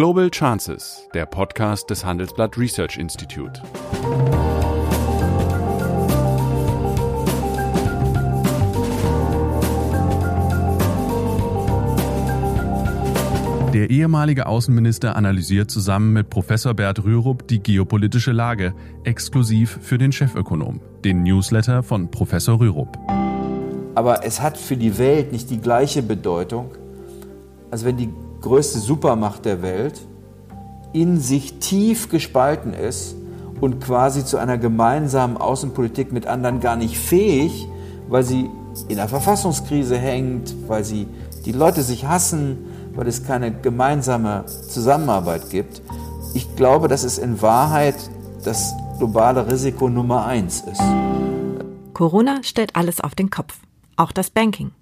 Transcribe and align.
Global 0.00 0.30
Chances, 0.30 1.06
der 1.12 1.26
Podcast 1.26 1.90
des 1.90 2.06
Handelsblatt 2.06 2.56
Research 2.56 2.96
Institute. 2.96 3.60
Der 13.74 13.90
ehemalige 13.90 14.46
Außenminister 14.46 15.16
analysiert 15.16 15.70
zusammen 15.70 16.14
mit 16.14 16.30
Professor 16.30 16.72
Bert 16.72 17.04
Rürup 17.04 17.46
die 17.46 17.62
geopolitische 17.62 18.32
Lage, 18.32 18.72
exklusiv 19.04 19.80
für 19.82 19.98
den 19.98 20.12
Chefökonom, 20.12 20.80
den 21.04 21.24
Newsletter 21.24 21.82
von 21.82 22.10
Professor 22.10 22.58
Rürup. 22.58 22.96
Aber 23.96 24.24
es 24.24 24.40
hat 24.40 24.56
für 24.56 24.78
die 24.78 24.96
Welt 24.96 25.30
nicht 25.30 25.50
die 25.50 25.60
gleiche 25.60 26.02
Bedeutung, 26.02 26.70
als 27.70 27.84
wenn 27.84 27.98
die 27.98 28.08
größte 28.40 28.78
Supermacht 28.78 29.44
der 29.44 29.62
Welt 29.62 30.00
in 30.92 31.20
sich 31.20 31.58
tief 31.58 32.08
gespalten 32.08 32.72
ist 32.74 33.14
und 33.60 33.80
quasi 33.80 34.24
zu 34.24 34.38
einer 34.38 34.58
gemeinsamen 34.58 35.36
Außenpolitik 35.36 36.12
mit 36.12 36.26
anderen 36.26 36.60
gar 36.60 36.76
nicht 36.76 36.98
fähig, 36.98 37.68
weil 38.08 38.24
sie 38.24 38.50
in 38.88 38.98
einer 38.98 39.08
Verfassungskrise 39.08 39.98
hängt, 39.98 40.54
weil 40.68 40.84
sie 40.84 41.06
die 41.44 41.52
Leute 41.52 41.82
sich 41.82 42.06
hassen, 42.06 42.58
weil 42.94 43.06
es 43.06 43.24
keine 43.24 43.52
gemeinsame 43.52 44.46
Zusammenarbeit 44.46 45.50
gibt. 45.50 45.82
Ich 46.34 46.56
glaube, 46.56 46.88
dass 46.88 47.04
es 47.04 47.18
in 47.18 47.40
Wahrheit 47.42 47.96
das 48.44 48.74
globale 48.98 49.50
Risiko 49.50 49.88
Nummer 49.88 50.26
eins 50.26 50.62
ist. 50.62 50.82
Corona 51.94 52.42
stellt 52.42 52.76
alles 52.76 53.00
auf 53.00 53.14
den 53.14 53.30
Kopf, 53.30 53.58
auch 53.96 54.12
das 54.12 54.30
Banking. 54.30 54.72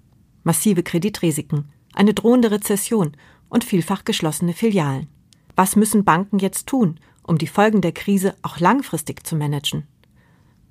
Massive 0.43 0.83
Kreditrisiken, 0.83 1.69
eine 1.93 2.13
drohende 2.13 2.51
Rezession 2.51 3.11
und 3.49 3.63
vielfach 3.63 4.05
geschlossene 4.05 4.53
Filialen. 4.53 5.07
Was 5.55 5.75
müssen 5.75 6.05
Banken 6.05 6.39
jetzt 6.39 6.67
tun, 6.67 6.99
um 7.23 7.37
die 7.37 7.47
Folgen 7.47 7.81
der 7.81 7.91
Krise 7.91 8.35
auch 8.41 8.59
langfristig 8.59 9.25
zu 9.25 9.35
managen? 9.35 9.87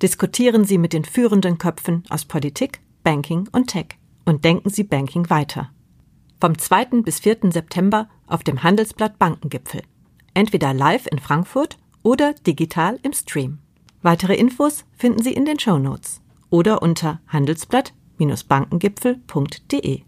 Diskutieren 0.01 0.65
Sie 0.65 0.77
mit 0.77 0.93
den 0.93 1.05
führenden 1.05 1.57
Köpfen 1.57 2.03
aus 2.09 2.25
Politik, 2.25 2.79
Banking 3.03 3.47
und 3.51 3.67
Tech 3.67 3.97
und 4.25 4.45
denken 4.45 4.69
Sie 4.69 4.83
Banking 4.83 5.29
weiter 5.29 5.69
vom 6.39 6.57
2. 6.57 7.01
bis 7.03 7.19
4. 7.19 7.51
September 7.51 8.07
auf 8.27 8.43
dem 8.43 8.63
Handelsblatt 8.63 9.19
Bankengipfel. 9.19 9.81
Entweder 10.33 10.73
live 10.73 11.05
in 11.07 11.19
Frankfurt 11.19 11.77
oder 12.01 12.33
digital 12.33 12.97
im 13.03 13.11
Stream. 13.13 13.59
Weitere 14.01 14.35
Infos 14.35 14.85
finden 14.95 15.21
Sie 15.21 15.33
in 15.33 15.43
den 15.45 15.59
Show 15.59 15.77
Notes 15.77 16.21
oder 16.49 16.81
unter 16.81 17.19
handelsblatt-bankengipfel.de. 17.27 20.01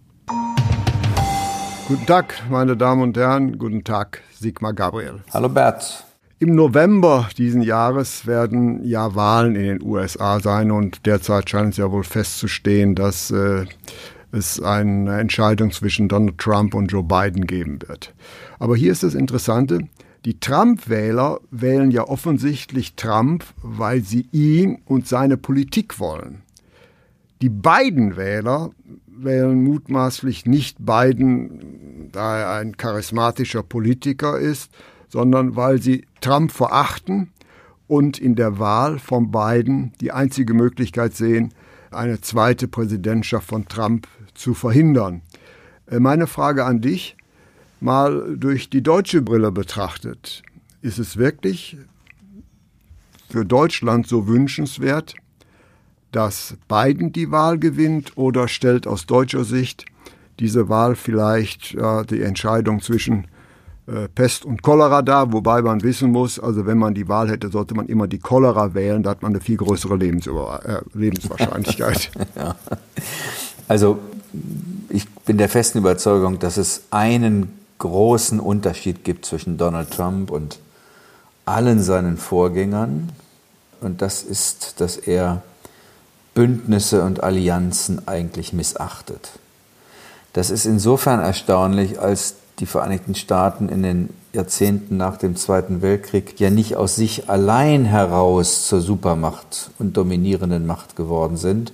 Guten 1.91 2.05
Tag, 2.05 2.41
meine 2.49 2.77
Damen 2.77 3.01
und 3.01 3.17
Herren. 3.17 3.57
Guten 3.57 3.83
Tag, 3.83 4.21
Sigmar 4.31 4.71
Gabriel. 4.71 5.25
Hallo 5.33 5.49
Bert. 5.49 6.05
Im 6.39 6.55
November 6.55 7.27
diesen 7.37 7.61
Jahres 7.61 8.25
werden 8.25 8.81
ja 8.85 9.13
Wahlen 9.13 9.57
in 9.57 9.63
den 9.63 9.81
USA 9.83 10.39
sein 10.39 10.71
und 10.71 11.05
derzeit 11.05 11.49
scheint 11.49 11.71
es 11.71 11.77
ja 11.77 11.91
wohl 11.91 12.05
festzustehen, 12.05 12.95
dass 12.95 13.29
äh, 13.31 13.65
es 14.31 14.61
eine 14.61 15.19
Entscheidung 15.19 15.71
zwischen 15.71 16.07
Donald 16.07 16.37
Trump 16.37 16.75
und 16.75 16.93
Joe 16.93 17.03
Biden 17.03 17.45
geben 17.45 17.79
wird. 17.85 18.13
Aber 18.57 18.77
hier 18.77 18.93
ist 18.93 19.03
das 19.03 19.13
Interessante, 19.13 19.79
die 20.23 20.39
Trump-Wähler 20.39 21.41
wählen 21.51 21.91
ja 21.91 22.07
offensichtlich 22.07 22.95
Trump, 22.95 23.43
weil 23.61 23.99
sie 23.99 24.29
ihn 24.31 24.81
und 24.85 25.09
seine 25.09 25.35
Politik 25.35 25.99
wollen. 25.99 26.43
Die 27.41 27.49
Biden-Wähler 27.49 28.69
wählen 29.23 29.63
mutmaßlich 29.63 30.45
nicht 30.45 30.77
Biden, 30.79 32.09
da 32.11 32.39
er 32.39 32.59
ein 32.59 32.77
charismatischer 32.77 33.63
Politiker 33.63 34.37
ist, 34.37 34.71
sondern 35.09 35.55
weil 35.55 35.81
sie 35.81 36.05
Trump 36.21 36.51
verachten 36.51 37.31
und 37.87 38.17
in 38.17 38.35
der 38.35 38.59
Wahl 38.59 38.99
von 38.99 39.31
Biden 39.31 39.93
die 39.99 40.11
einzige 40.11 40.53
Möglichkeit 40.53 41.13
sehen, 41.13 41.53
eine 41.91 42.21
zweite 42.21 42.67
Präsidentschaft 42.67 43.47
von 43.47 43.67
Trump 43.67 44.07
zu 44.33 44.53
verhindern. 44.53 45.21
Äh, 45.87 45.99
meine 45.99 46.27
Frage 46.27 46.65
an 46.65 46.81
dich, 46.81 47.17
mal 47.81 48.37
durch 48.37 48.69
die 48.69 48.81
deutsche 48.81 49.21
Brille 49.21 49.51
betrachtet, 49.51 50.43
ist 50.81 50.99
es 50.99 51.17
wirklich 51.17 51.77
für 53.29 53.45
Deutschland 53.45 54.07
so 54.07 54.27
wünschenswert, 54.27 55.15
dass 56.11 56.55
Biden 56.67 57.11
die 57.11 57.31
Wahl 57.31 57.57
gewinnt 57.57 58.17
oder 58.17 58.47
stellt 58.47 58.87
aus 58.87 59.05
deutscher 59.05 59.43
Sicht 59.43 59.85
diese 60.39 60.69
Wahl 60.69 60.95
vielleicht 60.95 61.73
ja, 61.73 62.03
die 62.03 62.21
Entscheidung 62.21 62.81
zwischen 62.81 63.27
äh, 63.87 64.07
Pest 64.07 64.45
und 64.45 64.63
Cholera 64.63 65.01
dar, 65.01 65.31
wobei 65.33 65.61
man 65.61 65.83
wissen 65.83 66.11
muss, 66.11 66.39
also 66.39 66.65
wenn 66.65 66.77
man 66.77 66.93
die 66.93 67.07
Wahl 67.07 67.29
hätte, 67.29 67.49
sollte 67.49 67.75
man 67.75 67.87
immer 67.87 68.07
die 68.07 68.19
Cholera 68.19 68.73
wählen, 68.73 69.03
da 69.03 69.11
hat 69.11 69.21
man 69.21 69.33
eine 69.33 69.41
viel 69.41 69.57
größere 69.57 69.95
Lebensüber 69.95 70.61
äh, 70.65 70.97
Lebenswahrscheinlichkeit. 70.97 72.11
Also 73.67 73.99
ich 74.89 75.07
bin 75.09 75.37
der 75.37 75.47
festen 75.47 75.77
Überzeugung, 75.77 76.39
dass 76.39 76.57
es 76.57 76.83
einen 76.91 77.57
großen 77.77 78.41
Unterschied 78.41 79.05
gibt 79.05 79.23
zwischen 79.23 79.57
Donald 79.57 79.91
Trump 79.91 80.29
und 80.29 80.59
allen 81.45 81.81
seinen 81.81 82.17
Vorgängern. 82.17 83.13
Und 83.79 84.01
das 84.01 84.23
ist, 84.23 84.81
dass 84.81 84.97
er 84.97 85.41
Bündnisse 86.41 87.03
und 87.03 87.21
Allianzen 87.21 88.07
eigentlich 88.07 88.51
missachtet. 88.51 89.29
Das 90.33 90.49
ist 90.49 90.65
insofern 90.65 91.19
erstaunlich, 91.19 91.99
als 91.99 92.33
die 92.57 92.65
Vereinigten 92.65 93.13
Staaten 93.13 93.69
in 93.69 93.83
den 93.83 94.09
Jahrzehnten 94.33 94.97
nach 94.97 95.17
dem 95.17 95.35
Zweiten 95.35 95.83
Weltkrieg 95.83 96.39
ja 96.39 96.49
nicht 96.49 96.77
aus 96.77 96.95
sich 96.95 97.29
allein 97.29 97.85
heraus 97.85 98.65
zur 98.65 98.81
Supermacht 98.81 99.69
und 99.77 99.95
dominierenden 99.97 100.65
Macht 100.65 100.95
geworden 100.95 101.37
sind, 101.37 101.73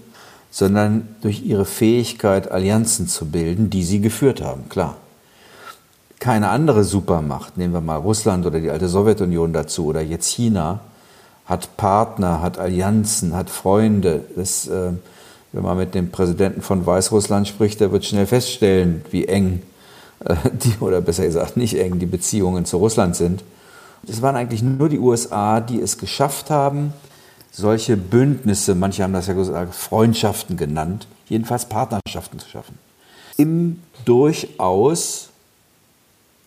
sondern 0.51 1.07
durch 1.21 1.43
ihre 1.43 1.63
Fähigkeit, 1.63 2.51
Allianzen 2.51 3.07
zu 3.07 3.27
bilden, 3.27 3.69
die 3.69 3.85
sie 3.85 4.01
geführt 4.01 4.41
haben, 4.41 4.67
klar. 4.67 4.97
Keine 6.19 6.49
andere 6.49 6.83
Supermacht, 6.83 7.55
nehmen 7.55 7.73
wir 7.73 7.79
mal 7.79 7.95
Russland 7.95 8.45
oder 8.45 8.59
die 8.59 8.69
alte 8.69 8.89
Sowjetunion 8.89 9.53
dazu 9.53 9.85
oder 9.85 10.01
jetzt 10.01 10.27
China, 10.27 10.81
hat 11.47 11.77
Partner, 11.77 12.41
hat 12.41 12.57
Allianzen, 12.57 13.35
hat 13.35 13.49
Freunde. 13.49 14.25
Das, 14.35 14.67
äh, 14.67 14.91
wenn 15.53 15.63
man 15.63 15.77
mit 15.77 15.95
dem 15.95 16.11
Präsidenten 16.11 16.61
von 16.61 16.85
Weißrussland 16.85 17.47
spricht, 17.47 17.79
der 17.79 17.91
wird 17.91 18.05
schnell 18.05 18.27
feststellen, 18.27 19.03
wie 19.11 19.25
eng 19.25 19.61
äh, 20.25 20.35
die, 20.51 20.73
oder 20.79 21.01
besser 21.01 21.25
gesagt 21.25 21.57
nicht 21.57 21.77
eng, 21.79 21.99
die 21.99 22.05
Beziehungen 22.05 22.65
zu 22.65 22.77
Russland 22.77 23.15
sind. 23.15 23.43
Es 24.07 24.21
waren 24.21 24.35
eigentlich 24.35 24.61
nur 24.61 24.89
die 24.89 24.99
USA, 24.99 25.59
die 25.59 25.81
es 25.81 25.97
geschafft 25.97 26.49
haben, 26.49 26.93
solche 27.51 27.97
Bündnisse, 27.97 28.75
manche 28.75 29.03
haben 29.03 29.13
das 29.13 29.27
ja 29.27 29.33
gesagt, 29.33 29.73
Freundschaften 29.73 30.57
genannt, 30.57 31.07
jedenfalls 31.27 31.65
Partnerschaften 31.65 32.39
zu 32.39 32.47
schaffen. 32.47 32.77
Im 33.37 33.81
durchaus 34.05 35.29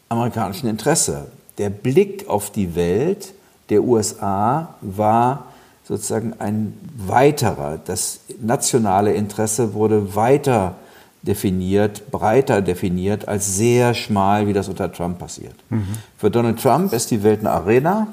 amerikanischen 0.09 0.69
Interesse. 0.69 1.27
Der 1.59 1.71
Blick 1.71 2.29
auf 2.29 2.51
die 2.51 2.75
Welt 2.75 3.33
der 3.71 3.83
USA 3.83 4.75
war 4.81 5.47
sozusagen 5.85 6.35
ein 6.39 6.75
weiterer. 6.97 7.79
Das 7.85 8.21
nationale 8.41 9.13
Interesse 9.15 9.75
wurde 9.75 10.15
weiter 10.15 10.77
definiert, 11.23 12.11
breiter 12.11 12.63
definiert, 12.63 13.29
als 13.29 13.57
sehr 13.57 13.95
schmal, 13.95 14.47
wie 14.47 14.53
das 14.53 14.69
unter 14.69 14.93
Trump 14.93 15.19
passiert. 15.19 15.55
Mhm. 15.69 15.87
Für 16.17 16.31
Donald 16.31 16.61
Trump 16.61 16.93
ist 16.93 17.11
die 17.11 17.23
Welt 17.23 17.41
eine 17.41 17.51
Arena 17.51 18.07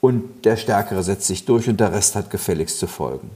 und 0.00 0.44
der 0.44 0.56
Stärkere 0.56 1.02
setzt 1.02 1.26
sich 1.26 1.44
durch 1.44 1.68
und 1.68 1.80
der 1.80 1.92
Rest 1.92 2.14
hat 2.14 2.30
gefälligst 2.30 2.78
zu 2.78 2.86
folgen. 2.86 3.30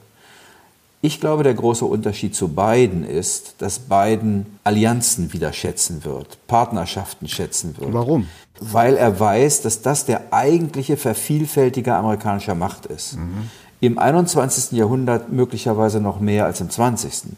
Ich 1.05 1.19
glaube, 1.19 1.43
der 1.43 1.55
große 1.55 1.85
Unterschied 1.85 2.37
zu 2.37 2.47
Biden 2.47 3.05
ist, 3.05 3.57
dass 3.59 3.81
Biden 3.81 4.59
Allianzen 4.63 5.33
wieder 5.33 5.53
schätzen 5.53 6.05
wird, 6.05 6.39
Partnerschaften 6.47 7.27
schätzen 7.27 7.77
wird. 7.77 7.93
Warum? 7.93 8.29
Weil 8.61 8.97
er 8.97 9.19
weiß, 9.19 9.63
dass 9.63 9.83
das 9.83 10.05
der 10.05 10.33
eigentliche 10.33 10.97
Vervielfältiger 10.97 11.97
amerikanischer 11.97 12.55
Macht 12.55 12.87
ist. 12.87 13.17
Mhm. 13.17 13.51
Im 13.81 13.99
21. 13.99 14.79
Jahrhundert 14.79 15.33
möglicherweise 15.33 16.01
noch 16.01 16.21
mehr 16.21 16.45
als 16.45 16.61
im 16.61 16.71
20. 16.71 17.35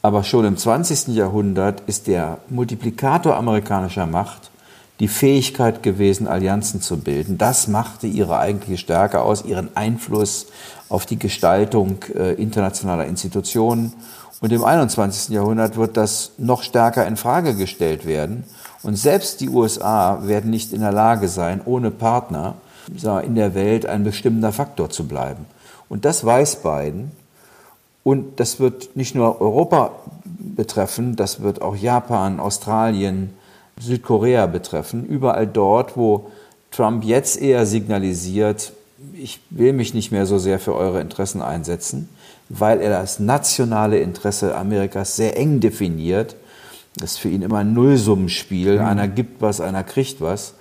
Aber 0.00 0.24
schon 0.24 0.46
im 0.46 0.56
20. 0.56 1.08
Jahrhundert 1.08 1.82
ist 1.86 2.06
der 2.06 2.38
Multiplikator 2.48 3.36
amerikanischer 3.36 4.06
Macht 4.06 4.50
die 5.00 5.08
Fähigkeit 5.08 5.82
gewesen, 5.82 6.26
Allianzen 6.26 6.80
zu 6.80 6.98
bilden. 6.98 7.38
Das 7.38 7.68
machte 7.68 8.06
ihre 8.06 8.38
eigentliche 8.38 8.78
Stärke 8.78 9.20
aus, 9.20 9.44
ihren 9.44 9.76
Einfluss 9.76 10.46
auf 10.88 11.04
die 11.04 11.18
Gestaltung 11.18 11.98
äh, 12.14 12.32
internationaler 12.34 13.06
Institutionen. 13.06 13.92
Und 14.40 14.52
im 14.52 14.64
21. 14.64 15.34
Jahrhundert 15.34 15.76
wird 15.76 15.96
das 15.96 16.32
noch 16.38 16.62
stärker 16.62 17.06
in 17.06 17.16
Frage 17.16 17.54
gestellt 17.54 18.06
werden. 18.06 18.44
Und 18.82 18.96
selbst 18.96 19.40
die 19.40 19.48
USA 19.48 20.20
werden 20.22 20.50
nicht 20.50 20.72
in 20.72 20.80
der 20.80 20.92
Lage 20.92 21.28
sein, 21.28 21.60
ohne 21.64 21.90
Partner 21.90 22.54
in 23.24 23.34
der 23.34 23.54
Welt 23.54 23.84
ein 23.86 24.04
bestimmender 24.04 24.52
Faktor 24.52 24.90
zu 24.90 25.08
bleiben. 25.08 25.46
Und 25.88 26.04
das 26.04 26.24
weiß 26.24 26.62
Biden. 26.62 27.10
Und 28.04 28.38
das 28.38 28.60
wird 28.60 28.94
nicht 28.94 29.16
nur 29.16 29.40
Europa 29.40 29.90
betreffen, 30.24 31.16
das 31.16 31.42
wird 31.42 31.62
auch 31.62 31.74
Japan, 31.74 32.38
Australien, 32.38 33.30
Südkorea 33.80 34.46
betreffen, 34.46 35.04
überall 35.06 35.46
dort, 35.46 35.96
wo 35.96 36.30
Trump 36.70 37.04
jetzt 37.04 37.40
eher 37.40 37.66
signalisiert, 37.66 38.72
ich 39.14 39.40
will 39.50 39.72
mich 39.72 39.94
nicht 39.94 40.12
mehr 40.12 40.26
so 40.26 40.38
sehr 40.38 40.58
für 40.58 40.74
eure 40.74 41.00
Interessen 41.00 41.42
einsetzen, 41.42 42.08
weil 42.48 42.80
er 42.80 42.90
das 42.90 43.18
nationale 43.18 43.98
Interesse 43.98 44.54
Amerikas 44.54 45.16
sehr 45.16 45.36
eng 45.36 45.60
definiert. 45.60 46.36
Das 46.96 47.12
ist 47.12 47.18
für 47.18 47.28
ihn 47.28 47.42
immer 47.42 47.58
ein 47.58 47.74
Nullsummenspiel. 47.74 48.78
Mhm. 48.78 48.84
Einer 48.84 49.08
gibt 49.08 49.42
was, 49.42 49.60
einer 49.60 49.84
kriegt 49.84 50.20
was. 50.20 50.54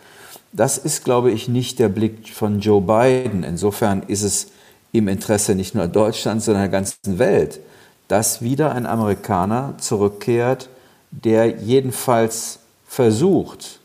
Das 0.52 0.78
ist, 0.78 1.04
glaube 1.04 1.32
ich, 1.32 1.48
nicht 1.48 1.80
der 1.80 1.90
Blick 1.90 2.30
von 2.30 2.60
Joe 2.60 2.82
Biden. 2.82 3.44
Insofern 3.44 4.04
ist 4.08 4.24
es 4.24 4.48
im 4.92 5.08
Interesse 5.08 5.56
nicht 5.56 5.76
nur 5.76 5.88
Deutschlands, 5.88 6.46
sondern 6.46 6.64
der 6.64 6.72
ganzen 6.72 7.20
Welt, 7.20 7.60
dass 8.08 8.42
wieder 8.42 8.72
ein 8.74 8.86
Amerikaner 8.86 9.76
zurückkehrt, 9.80 10.70
der 11.12 11.48
jedenfalls 11.48 12.60
versucht, 12.96 13.80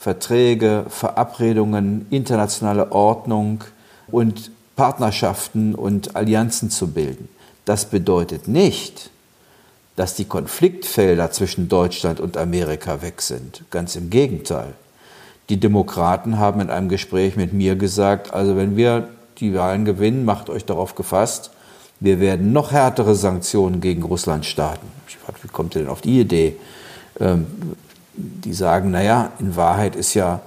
Verträge, 0.00 0.84
Verabredungen, 0.88 2.06
internationale 2.10 2.90
Ordnung 2.90 3.62
und 4.08 4.50
Partnerschaften 4.74 5.76
und 5.76 6.16
Allianzen 6.16 6.68
zu 6.68 6.88
bilden. 6.88 7.28
Das 7.64 7.84
bedeutet 7.84 8.48
nicht, 8.48 9.10
dass 9.94 10.14
die 10.14 10.24
Konfliktfelder 10.24 11.30
zwischen 11.30 11.68
Deutschland 11.68 12.18
und 12.18 12.36
Amerika 12.36 13.00
weg 13.00 13.22
sind. 13.22 13.62
Ganz 13.70 13.94
im 13.94 14.10
Gegenteil. 14.10 14.74
Die 15.50 15.60
Demokraten 15.60 16.38
haben 16.38 16.60
in 16.60 16.70
einem 16.70 16.88
Gespräch 16.88 17.36
mit 17.36 17.52
mir 17.52 17.76
gesagt, 17.76 18.34
also 18.34 18.56
wenn 18.56 18.76
wir 18.76 19.08
die 19.38 19.54
Wahlen 19.54 19.84
gewinnen, 19.84 20.24
macht 20.24 20.50
euch 20.50 20.64
darauf 20.64 20.96
gefasst, 20.96 21.52
wir 22.00 22.18
werden 22.18 22.52
noch 22.52 22.72
härtere 22.72 23.14
Sanktionen 23.14 23.80
gegen 23.80 24.02
Russland 24.02 24.46
starten. 24.46 24.86
Ich 25.06 25.16
frage, 25.16 25.38
wie 25.42 25.48
kommt 25.48 25.76
ihr 25.76 25.82
denn 25.82 25.90
auf 25.90 26.00
die 26.00 26.20
Idee? 26.20 26.56
Die 28.18 28.52
sagen, 28.52 28.90
naja, 28.90 29.32
in 29.38 29.56
Wahrheit 29.56 29.96
ist 29.96 30.14
ja 30.14 30.40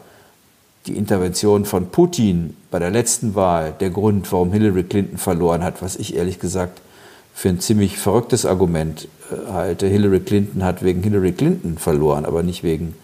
die 0.87 0.97
Intervention 0.97 1.65
von 1.65 1.87
Putin 1.87 2.55
bei 2.71 2.79
der 2.79 2.89
letzten 2.89 3.35
Wahl 3.35 3.73
der 3.79 3.91
Grund, 3.91 4.31
warum 4.31 4.51
Hillary 4.51 4.83
Clinton 4.83 5.17
verloren 5.17 5.63
hat, 5.63 5.81
was 5.81 5.95
ich 5.95 6.15
ehrlich 6.15 6.39
gesagt 6.39 6.81
für 7.33 7.49
ein 7.49 7.59
ziemlich 7.59 7.97
verrücktes 7.97 8.45
Argument 8.45 9.07
äh, 9.31 9.51
halte. 9.51 9.87
Hillary 9.87 10.19
Clinton 10.19 10.63
hat 10.63 10.83
wegen 10.83 11.03
Hillary 11.03 11.31
Clinton 11.31 11.77
verloren, 11.77 12.25
aber 12.25 12.43
nicht 12.43 12.63
wegen 12.63 12.95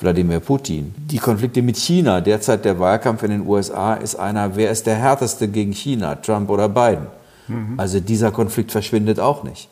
Wladimir 0.00 0.40
Putin. 0.40 0.94
Die 0.96 1.18
Konflikte 1.18 1.62
mit 1.62 1.76
China, 1.76 2.20
derzeit 2.20 2.64
der 2.64 2.78
Wahlkampf 2.78 3.22
in 3.22 3.30
den 3.30 3.46
USA 3.46 3.94
ist 3.94 4.16
einer, 4.16 4.56
wer 4.56 4.70
ist 4.70 4.86
der 4.86 4.96
härteste 4.96 5.48
gegen 5.48 5.72
China, 5.72 6.16
Trump 6.16 6.50
oder 6.50 6.68
Biden? 6.68 7.06
Mhm. 7.48 7.74
Also 7.78 8.00
dieser 8.00 8.30
Konflikt 8.30 8.72
verschwindet 8.72 9.20
auch 9.20 9.44
nicht. 9.44 9.68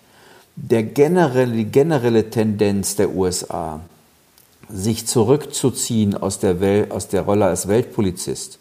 Der 0.57 0.83
generelle, 0.85 1.53
die 1.53 1.65
generelle 1.65 2.31
Tendenz 2.31 2.97
der 2.97 3.15
USA, 3.15 3.81
sich 4.69 5.07
zurückzuziehen 5.07 6.17
aus 6.17 6.39
der, 6.39 6.61
Welt, 6.61 6.91
aus 6.91 7.09
der 7.09 7.23
Rolle 7.23 7.47
als 7.47 7.69
Weltpolizist, 7.69 8.59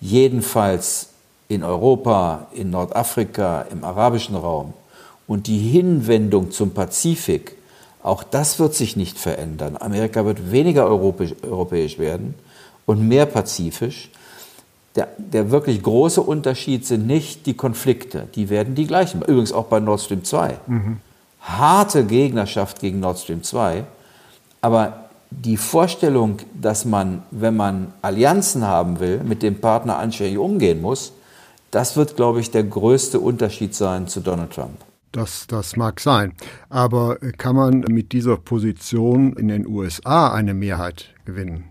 jedenfalls 0.00 1.08
in 1.48 1.64
Europa, 1.64 2.46
in 2.52 2.70
Nordafrika, 2.70 3.62
im 3.62 3.84
arabischen 3.84 4.36
Raum, 4.36 4.72
und 5.26 5.46
die 5.46 5.58
Hinwendung 5.58 6.50
zum 6.50 6.72
Pazifik, 6.72 7.56
auch 8.02 8.22
das 8.22 8.58
wird 8.58 8.74
sich 8.74 8.96
nicht 8.96 9.18
verändern. 9.18 9.76
Amerika 9.78 10.24
wird 10.24 10.50
weniger 10.50 10.86
europäisch, 10.86 11.34
europäisch 11.42 11.98
werden 11.98 12.34
und 12.86 13.06
mehr 13.06 13.26
pazifisch. 13.26 14.10
Der, 14.96 15.08
der, 15.18 15.50
wirklich 15.50 15.82
große 15.82 16.20
Unterschied 16.20 16.84
sind 16.86 17.06
nicht 17.06 17.46
die 17.46 17.54
Konflikte, 17.54 18.26
die 18.34 18.48
werden 18.48 18.74
die 18.74 18.86
gleichen. 18.86 19.22
Übrigens 19.22 19.52
auch 19.52 19.66
bei 19.66 19.78
Nord 19.78 20.00
Stream 20.00 20.24
2. 20.24 20.58
Mhm. 20.66 20.96
Harte 21.40 22.04
Gegnerschaft 22.04 22.80
gegen 22.80 22.98
Nord 22.98 23.18
Stream 23.18 23.42
2, 23.42 23.84
aber 24.62 25.09
die 25.30 25.56
Vorstellung, 25.56 26.38
dass 26.60 26.84
man, 26.84 27.22
wenn 27.30 27.56
man 27.56 27.92
Allianzen 28.02 28.66
haben 28.66 29.00
will, 29.00 29.20
mit 29.24 29.42
dem 29.42 29.60
Partner 29.60 29.98
anständig 29.98 30.38
umgehen 30.38 30.80
muss, 30.80 31.12
das 31.70 31.96
wird, 31.96 32.16
glaube 32.16 32.40
ich, 32.40 32.50
der 32.50 32.64
größte 32.64 33.20
Unterschied 33.20 33.74
sein 33.74 34.08
zu 34.08 34.20
Donald 34.20 34.52
Trump. 34.52 34.76
Das, 35.12 35.46
das 35.46 35.76
mag 35.76 36.00
sein. 36.00 36.34
Aber 36.68 37.16
kann 37.36 37.56
man 37.56 37.80
mit 37.88 38.12
dieser 38.12 38.36
Position 38.36 39.32
in 39.34 39.48
den 39.48 39.66
USA 39.66 40.32
eine 40.32 40.54
Mehrheit 40.54 41.14
gewinnen? 41.24 41.64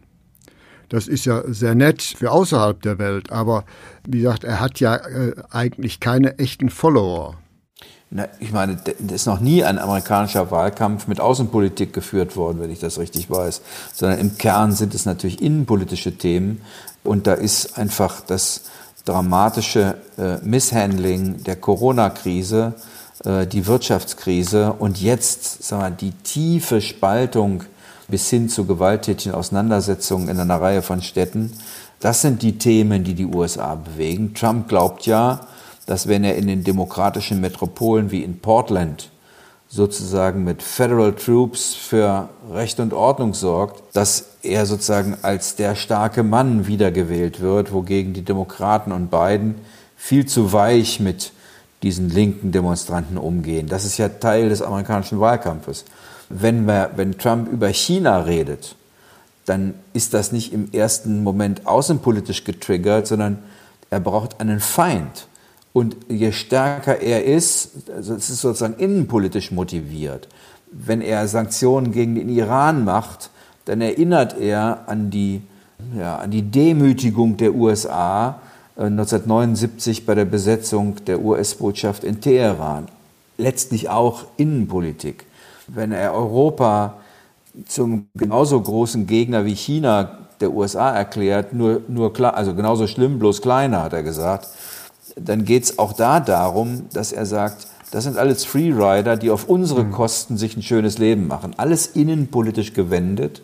Das 0.90 1.08
ist 1.08 1.26
ja 1.26 1.44
sehr 1.46 1.76
nett 1.76 2.02
für 2.02 2.32
außerhalb 2.32 2.82
der 2.82 2.98
Welt, 2.98 3.32
aber 3.32 3.64
wie 4.08 4.22
gesagt, 4.22 4.44
er 4.44 4.60
hat 4.60 4.80
ja 4.80 4.96
äh, 4.96 5.36
eigentlich 5.52 6.00
keine 6.00 6.40
echten 6.40 6.70
Follower. 6.70 7.38
Na, 8.12 8.28
ich 8.40 8.52
meine, 8.52 8.78
es 8.86 9.14
ist 9.14 9.26
noch 9.28 9.40
nie 9.40 9.64
ein 9.64 9.78
amerikanischer 9.78 10.50
Wahlkampf 10.50 11.08
mit 11.08 11.20
Außenpolitik 11.20 11.94
geführt 11.94 12.36
worden, 12.36 12.60
wenn 12.60 12.72
ich 12.72 12.80
das 12.80 12.98
richtig 12.98 13.30
weiß, 13.30 13.62
sondern 13.94 14.20
im 14.20 14.38
Kern 14.38 14.72
sind 14.72 14.96
es 14.96 15.06
natürlich 15.06 15.42
innenpolitische 15.42 16.18
Themen. 16.18 16.62
Und 17.04 17.28
da 17.28 17.34
ist 17.34 17.78
einfach 17.78 18.22
das 18.22 18.62
dramatische 19.06 19.96
äh, 20.18 20.38
Misshandling 20.38 21.44
der 21.44 21.56
Corona-Krise 21.56 22.74
äh, 23.26 23.48
die 23.48 23.68
Wirtschaftskrise 23.68 24.74
und 24.74 25.02
jetzt 25.02 25.64
sagen 25.64 25.82
wir, 25.82 25.92
die 25.92 26.12
tiefe 26.12 26.82
Spaltung 26.82 27.64
bis 28.08 28.30
hin 28.30 28.50
zu 28.50 28.66
gewalttätigen 28.66 29.34
Auseinandersetzungen 29.34 30.30
in 30.30 30.40
einer 30.40 30.62
Reihe 30.62 30.82
von 30.82 31.02
Städten, 31.02 31.52
das 32.00 32.22
sind 32.22 32.42
die 32.42 32.58
Themen, 32.58 33.04
die 33.04 33.14
die 33.14 33.26
USA 33.26 33.76
bewegen. 33.76 34.34
Trump 34.34 34.70
glaubt 34.70 35.06
ja, 35.06 35.42
dass 35.90 36.08
wenn 36.08 36.24
er 36.24 36.36
in 36.36 36.46
den 36.46 36.64
demokratischen 36.64 37.42
Metropolen 37.42 38.12
wie 38.12 38.22
in 38.22 38.38
Portland 38.38 39.10
sozusagen 39.70 40.44
mit 40.44 40.62
Federal 40.62 41.14
Troops 41.14 41.74
für 41.74 42.30
Recht 42.52 42.80
und 42.80 42.94
Ordnung 42.94 43.34
sorgt, 43.34 43.82
dass 43.96 44.36
er 44.44 44.68
sozusagen 44.68 45.18
als 45.24 45.56
der 45.56 45.74
starke 45.74 46.22
Mann 46.22 46.68
wiedergewählt 46.68 47.42
wird, 47.42 47.74
wogegen 47.74 48.14
die 48.14 48.22
Demokraten 48.22 48.92
und 48.92 49.10
Biden 49.10 49.56
viel 49.98 50.28
zu 50.28 50.54
weich 50.54 51.00
mit 51.00 51.34
diesen 51.82 52.12
linken 52.12 52.52
Demonstranten 52.52 53.18
umgehen. 53.18 53.66
Das 53.66 53.84
ist 53.84 53.98
ja 53.98 54.10
Teil 54.10 54.50
des 54.50 54.62
amerikanischen 54.62 55.20
Wahlkampfes. 55.20 55.86
Wenn, 56.30 56.68
wir, 56.68 56.92
wenn 56.98 57.18
Trump 57.18 57.52
über 57.52 57.70
China 57.70 58.20
redet, 58.20 58.76
dann 59.48 59.74
ist 59.94 60.14
das 60.14 60.32
nicht 60.32 60.54
im 60.54 60.72
ersten 60.72 61.24
Moment 61.24 61.66
außenpolitisch 61.66 62.44
getriggert, 62.44 63.08
sondern 63.08 63.40
er 63.90 64.00
braucht 64.00 64.40
einen 64.40 64.60
Feind. 64.60 65.26
Und 65.71 65.95
je 66.07 66.31
stärker 66.31 67.00
er 67.00 67.25
ist, 67.25 67.89
also 67.95 68.16
es 68.16 68.30
ist 68.30 68.42
sozusagen 68.42 68.75
innenpolitisch 68.75 69.51
motiviert. 69.51 70.27
Wenn 70.71 71.01
er 71.01 71.27
Sanktionen 71.27 71.92
gegen 71.92 72.16
den 72.16 72.30
Iran 72.30 72.83
macht, 72.83 73.30
dann 73.66 73.81
erinnert 73.81 74.39
er 74.39 74.86
an 74.88 75.10
die, 75.10 75.42
ja, 75.95 76.18
an 76.18 76.31
die 76.31 76.42
Demütigung 76.42 77.38
der 77.38 77.54
USA 77.54 78.40
1979 78.80 79.99
äh, 79.99 80.02
bei 80.06 80.16
der 80.16 80.26
Besetzung 80.26 80.95
der 81.06 81.21
US-Botschaft 81.21 82.04
in 82.04 82.21
Teheran. 82.21 82.88
Letztlich 83.38 83.90
auch 83.90 84.26
Innenpolitik. 84.38 85.26
Wenn 85.68 85.92
er 85.92 86.14
Europa 86.14 86.95
zum 87.68 88.07
genauso 88.16 88.59
großen 88.59 89.06
Gegner 89.06 89.45
wie 89.45 89.56
China 89.56 90.18
der 90.40 90.52
USA 90.52 90.92
erklärt, 90.92 91.54
nur, 91.54 91.81
nur 91.88 92.14
klar, 92.14 92.35
also 92.35 92.56
genauso 92.56 92.88
schlimm, 92.88 93.19
bloß 93.19 93.42
kleiner, 93.42 93.83
hat 93.83 93.94
er 93.94 94.04
gesagt, 94.04 94.47
dann 95.16 95.45
geht 95.45 95.63
es 95.63 95.80
auch 95.80 95.94
da 95.94 96.19
darum, 96.19 96.85
dass 96.94 97.11
er 97.11 97.25
sagt, 97.25 97.68
das 97.92 98.04
sind 98.04 98.18
alles 98.18 98.45
Freerider, 98.45 99.18
die 99.18 99.31
auf 99.31 99.49
unsere 99.49 99.83
mhm. 99.83 99.92
Kosten 99.92 100.37
sich 100.37 100.56
ein 100.56 100.61
schönes 100.61 100.97
Leben 100.97 101.28
machen. 101.28 101.54
Alles 101.57 101.87
innenpolitisch 101.87 102.73
gewendet. 102.73 103.42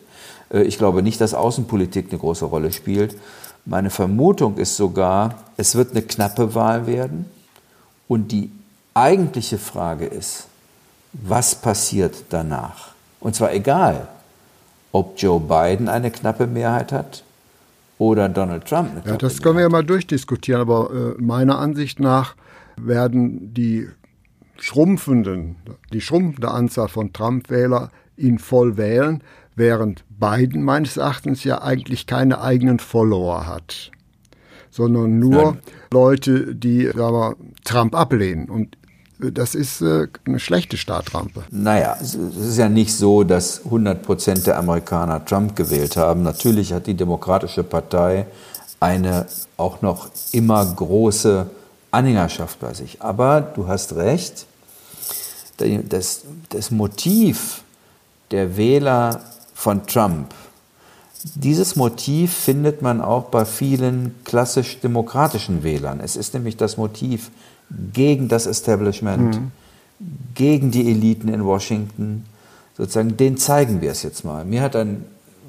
Äh, 0.52 0.62
ich 0.62 0.78
glaube 0.78 1.02
nicht, 1.02 1.20
dass 1.20 1.34
Außenpolitik 1.34 2.08
eine 2.10 2.18
große 2.18 2.44
Rolle 2.44 2.72
spielt. 2.72 3.16
Meine 3.64 3.90
Vermutung 3.90 4.58
ist 4.58 4.76
sogar, 4.76 5.34
es 5.56 5.74
wird 5.74 5.90
eine 5.90 6.02
knappe 6.02 6.54
Wahl 6.54 6.86
werden 6.86 7.26
und 8.06 8.30
die 8.30 8.52
eigentliche 8.94 9.58
Frage 9.58 10.06
ist, 10.06 10.46
was 11.12 11.56
passiert 11.56 12.14
danach? 12.30 12.90
Und 13.18 13.34
zwar 13.34 13.52
egal, 13.52 14.06
ob 14.92 15.20
Joe 15.20 15.40
Biden 15.40 15.88
eine 15.88 16.12
knappe 16.12 16.46
Mehrheit 16.46 16.92
hat 16.92 17.24
oder 17.98 18.28
Donald 18.28 18.66
Trump 18.66 18.90
eine 18.90 19.02
Ja, 19.06 19.16
das 19.16 19.40
können 19.42 19.56
wir 19.56 19.62
ja 19.62 19.68
mal 19.68 19.84
durchdiskutieren, 19.84 20.60
aber 20.60 20.90
äh, 21.18 21.22
meiner 21.22 21.58
Ansicht 21.58 22.00
nach 22.00 22.36
werden 22.76 23.54
die 23.54 23.88
schrumpfenden, 24.58 25.56
die 25.92 26.00
schrumpfende 26.00 26.50
Anzahl 26.50 26.88
von 26.88 27.12
Trump-Wähler 27.12 27.90
ihn 28.16 28.38
voll 28.38 28.76
wählen, 28.76 29.22
während 29.54 30.04
Biden 30.08 30.62
meines 30.62 30.96
Erachtens 30.96 31.44
ja 31.44 31.62
eigentlich 31.62 32.06
keine 32.06 32.40
eigenen 32.40 32.78
Follower 32.78 33.46
hat, 33.46 33.90
sondern 34.70 35.18
nur 35.18 35.52
Nein. 35.52 35.58
Leute, 35.92 36.54
die 36.54 36.86
sagen 36.86 37.14
wir, 37.14 37.36
Trump 37.64 37.94
ablehnen. 37.94 38.48
Und 38.48 38.76
das 39.18 39.54
ist 39.54 39.80
äh, 39.80 40.08
eine 40.26 40.38
schlechte 40.38 40.76
Startrampe. 40.76 41.44
Naja, 41.50 41.96
es 42.00 42.14
ist 42.14 42.58
ja 42.58 42.68
nicht 42.68 42.94
so, 42.94 43.24
dass 43.24 43.64
100 43.64 44.02
Prozent 44.02 44.46
der 44.46 44.58
Amerikaner 44.58 45.24
Trump 45.24 45.56
gewählt 45.56 45.96
haben. 45.96 46.22
Natürlich 46.22 46.72
hat 46.72 46.86
die 46.86 46.94
Demokratische 46.94 47.62
Partei 47.62 48.26
eine 48.80 49.26
auch 49.56 49.80
noch 49.80 50.10
immer 50.32 50.64
große 50.64 51.46
Anhängerschaft 51.90 52.60
bei 52.60 52.74
sich. 52.74 53.00
Aber 53.00 53.40
du 53.40 53.66
hast 53.66 53.94
recht, 53.94 54.46
das, 55.56 56.22
das 56.50 56.70
Motiv 56.70 57.62
der 58.30 58.56
Wähler 58.56 59.22
von 59.54 59.86
Trump 59.86 60.34
dieses 61.34 61.76
Motiv 61.76 62.32
findet 62.32 62.82
man 62.82 63.00
auch 63.00 63.24
bei 63.24 63.44
vielen 63.44 64.14
klassisch 64.24 64.80
demokratischen 64.80 65.62
Wählern. 65.62 66.00
Es 66.00 66.16
ist 66.16 66.34
nämlich 66.34 66.56
das 66.56 66.76
Motiv 66.76 67.30
gegen 67.92 68.28
das 68.28 68.46
Establishment, 68.46 69.36
mhm. 69.36 69.50
gegen 70.34 70.70
die 70.70 70.90
Eliten 70.90 71.28
in 71.28 71.44
Washington. 71.44 72.24
Sozusagen, 72.76 73.16
den 73.16 73.36
zeigen 73.36 73.80
wir 73.80 73.90
es 73.90 74.02
jetzt 74.02 74.24
mal. 74.24 74.44
Mir 74.44 74.62
hat 74.62 74.76
ein 74.76 75.04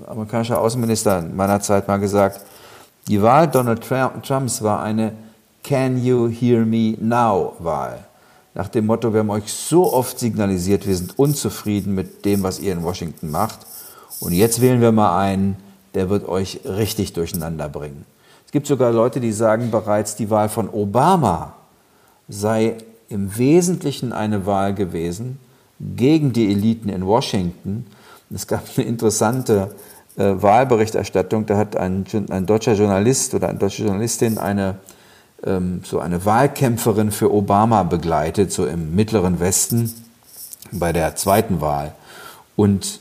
amerikanischer 0.05 0.59
Außenminister 0.61 1.19
in 1.19 1.35
meiner 1.35 1.59
Zeit 1.59 1.87
mal 1.87 1.97
gesagt, 1.97 2.41
die 3.07 3.21
Wahl 3.21 3.47
Donald 3.47 3.81
Trumps 3.81 4.61
war 4.61 4.81
eine 4.81 5.13
Can 5.63 6.03
you 6.03 6.29
hear 6.29 6.65
me 6.65 6.95
now 6.99 7.53
Wahl. 7.59 7.99
Nach 8.53 8.69
dem 8.69 8.85
Motto, 8.85 9.13
wir 9.13 9.19
haben 9.19 9.29
euch 9.29 9.51
so 9.51 9.93
oft 9.93 10.17
signalisiert, 10.17 10.87
wir 10.87 10.95
sind 10.95 11.19
unzufrieden 11.19 11.93
mit 11.93 12.25
dem, 12.25 12.43
was 12.43 12.59
ihr 12.59 12.73
in 12.73 12.83
Washington 12.83 13.29
macht. 13.29 13.59
Und 14.19 14.33
jetzt 14.33 14.61
wählen 14.61 14.81
wir 14.81 14.91
mal 14.91 15.19
einen, 15.19 15.57
der 15.93 16.09
wird 16.09 16.27
euch 16.27 16.61
richtig 16.65 17.13
durcheinander 17.13 17.69
bringen. 17.69 18.05
Es 18.45 18.51
gibt 18.51 18.65
sogar 18.65 18.91
Leute, 18.91 19.19
die 19.19 19.31
sagen 19.31 19.71
bereits, 19.71 20.15
die 20.15 20.29
Wahl 20.29 20.49
von 20.49 20.69
Obama 20.69 21.53
sei 22.27 22.75
im 23.09 23.37
Wesentlichen 23.37 24.11
eine 24.13 24.45
Wahl 24.45 24.73
gewesen 24.73 25.39
gegen 25.79 26.33
die 26.33 26.51
Eliten 26.51 26.89
in 26.89 27.05
Washington. 27.05 27.85
Es 28.33 28.47
gab 28.47 28.63
eine 28.75 28.85
interessante 28.85 29.71
äh, 30.17 30.33
Wahlberichterstattung, 30.41 31.45
da 31.45 31.57
hat 31.57 31.77
ein, 31.77 32.05
ein, 32.29 32.45
deutscher 32.45 32.73
Journalist 32.73 33.33
oder 33.33 33.49
eine 33.49 33.59
deutsche 33.59 33.83
Journalistin 33.83 34.37
eine, 34.37 34.75
ähm, 35.45 35.81
so 35.83 35.99
eine 35.99 36.25
Wahlkämpferin 36.25 37.11
für 37.11 37.33
Obama 37.33 37.83
begleitet, 37.83 38.51
so 38.51 38.65
im 38.65 38.95
mittleren 38.95 39.39
Westen 39.39 39.93
bei 40.71 40.91
der 40.91 41.15
zweiten 41.15 41.61
Wahl. 41.61 41.93
Und 42.55 42.99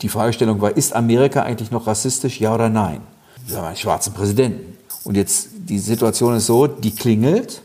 die 0.00 0.08
Fragestellung 0.08 0.60
war, 0.60 0.76
ist 0.76 0.94
Amerika 0.94 1.42
eigentlich 1.42 1.70
noch 1.70 1.86
rassistisch, 1.86 2.40
ja 2.40 2.54
oder 2.54 2.68
nein? 2.68 3.00
Wir 3.46 3.58
haben 3.58 3.66
einen 3.66 3.76
schwarzen 3.76 4.14
Präsidenten. 4.14 4.76
Und 5.04 5.16
jetzt, 5.16 5.48
die 5.56 5.78
Situation 5.78 6.36
ist 6.36 6.46
so, 6.46 6.66
die 6.66 6.94
klingelt 6.94 7.62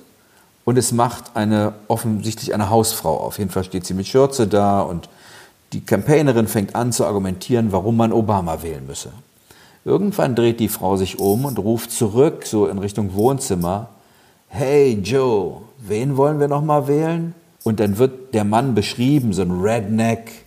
und 0.65 0.77
es 0.77 0.91
macht 0.91 1.35
eine, 1.35 1.73
offensichtlich 1.87 2.53
eine 2.53 2.69
Hausfrau 2.69 3.17
auf. 3.17 3.37
Jedenfalls 3.37 3.67
steht 3.67 3.85
sie 3.85 3.93
mit 3.93 4.07
Schürze 4.07 4.47
da 4.47 4.81
und 4.81 5.09
die 5.73 5.81
Campaignerin 5.81 6.47
fängt 6.47 6.75
an 6.75 6.91
zu 6.91 7.05
argumentieren, 7.05 7.71
warum 7.71 7.97
man 7.97 8.13
Obama 8.13 8.61
wählen 8.61 8.85
müsse. 8.85 9.11
Irgendwann 9.85 10.35
dreht 10.35 10.59
die 10.59 10.69
Frau 10.69 10.95
sich 10.95 11.19
um 11.19 11.45
und 11.45 11.59
ruft 11.59 11.91
zurück, 11.91 12.45
so 12.45 12.67
in 12.67 12.77
Richtung 12.77 13.13
Wohnzimmer, 13.13 13.89
Hey 14.47 14.99
Joe, 15.03 15.63
wen 15.79 16.15
wollen 16.15 16.39
wir 16.39 16.47
noch 16.47 16.63
mal 16.63 16.87
wählen? 16.87 17.33
Und 17.63 17.79
dann 17.79 17.97
wird 17.97 18.33
der 18.33 18.43
Mann 18.43 18.75
beschrieben, 18.75 19.33
so 19.33 19.41
ein 19.41 19.51
Redneck, 19.51 20.45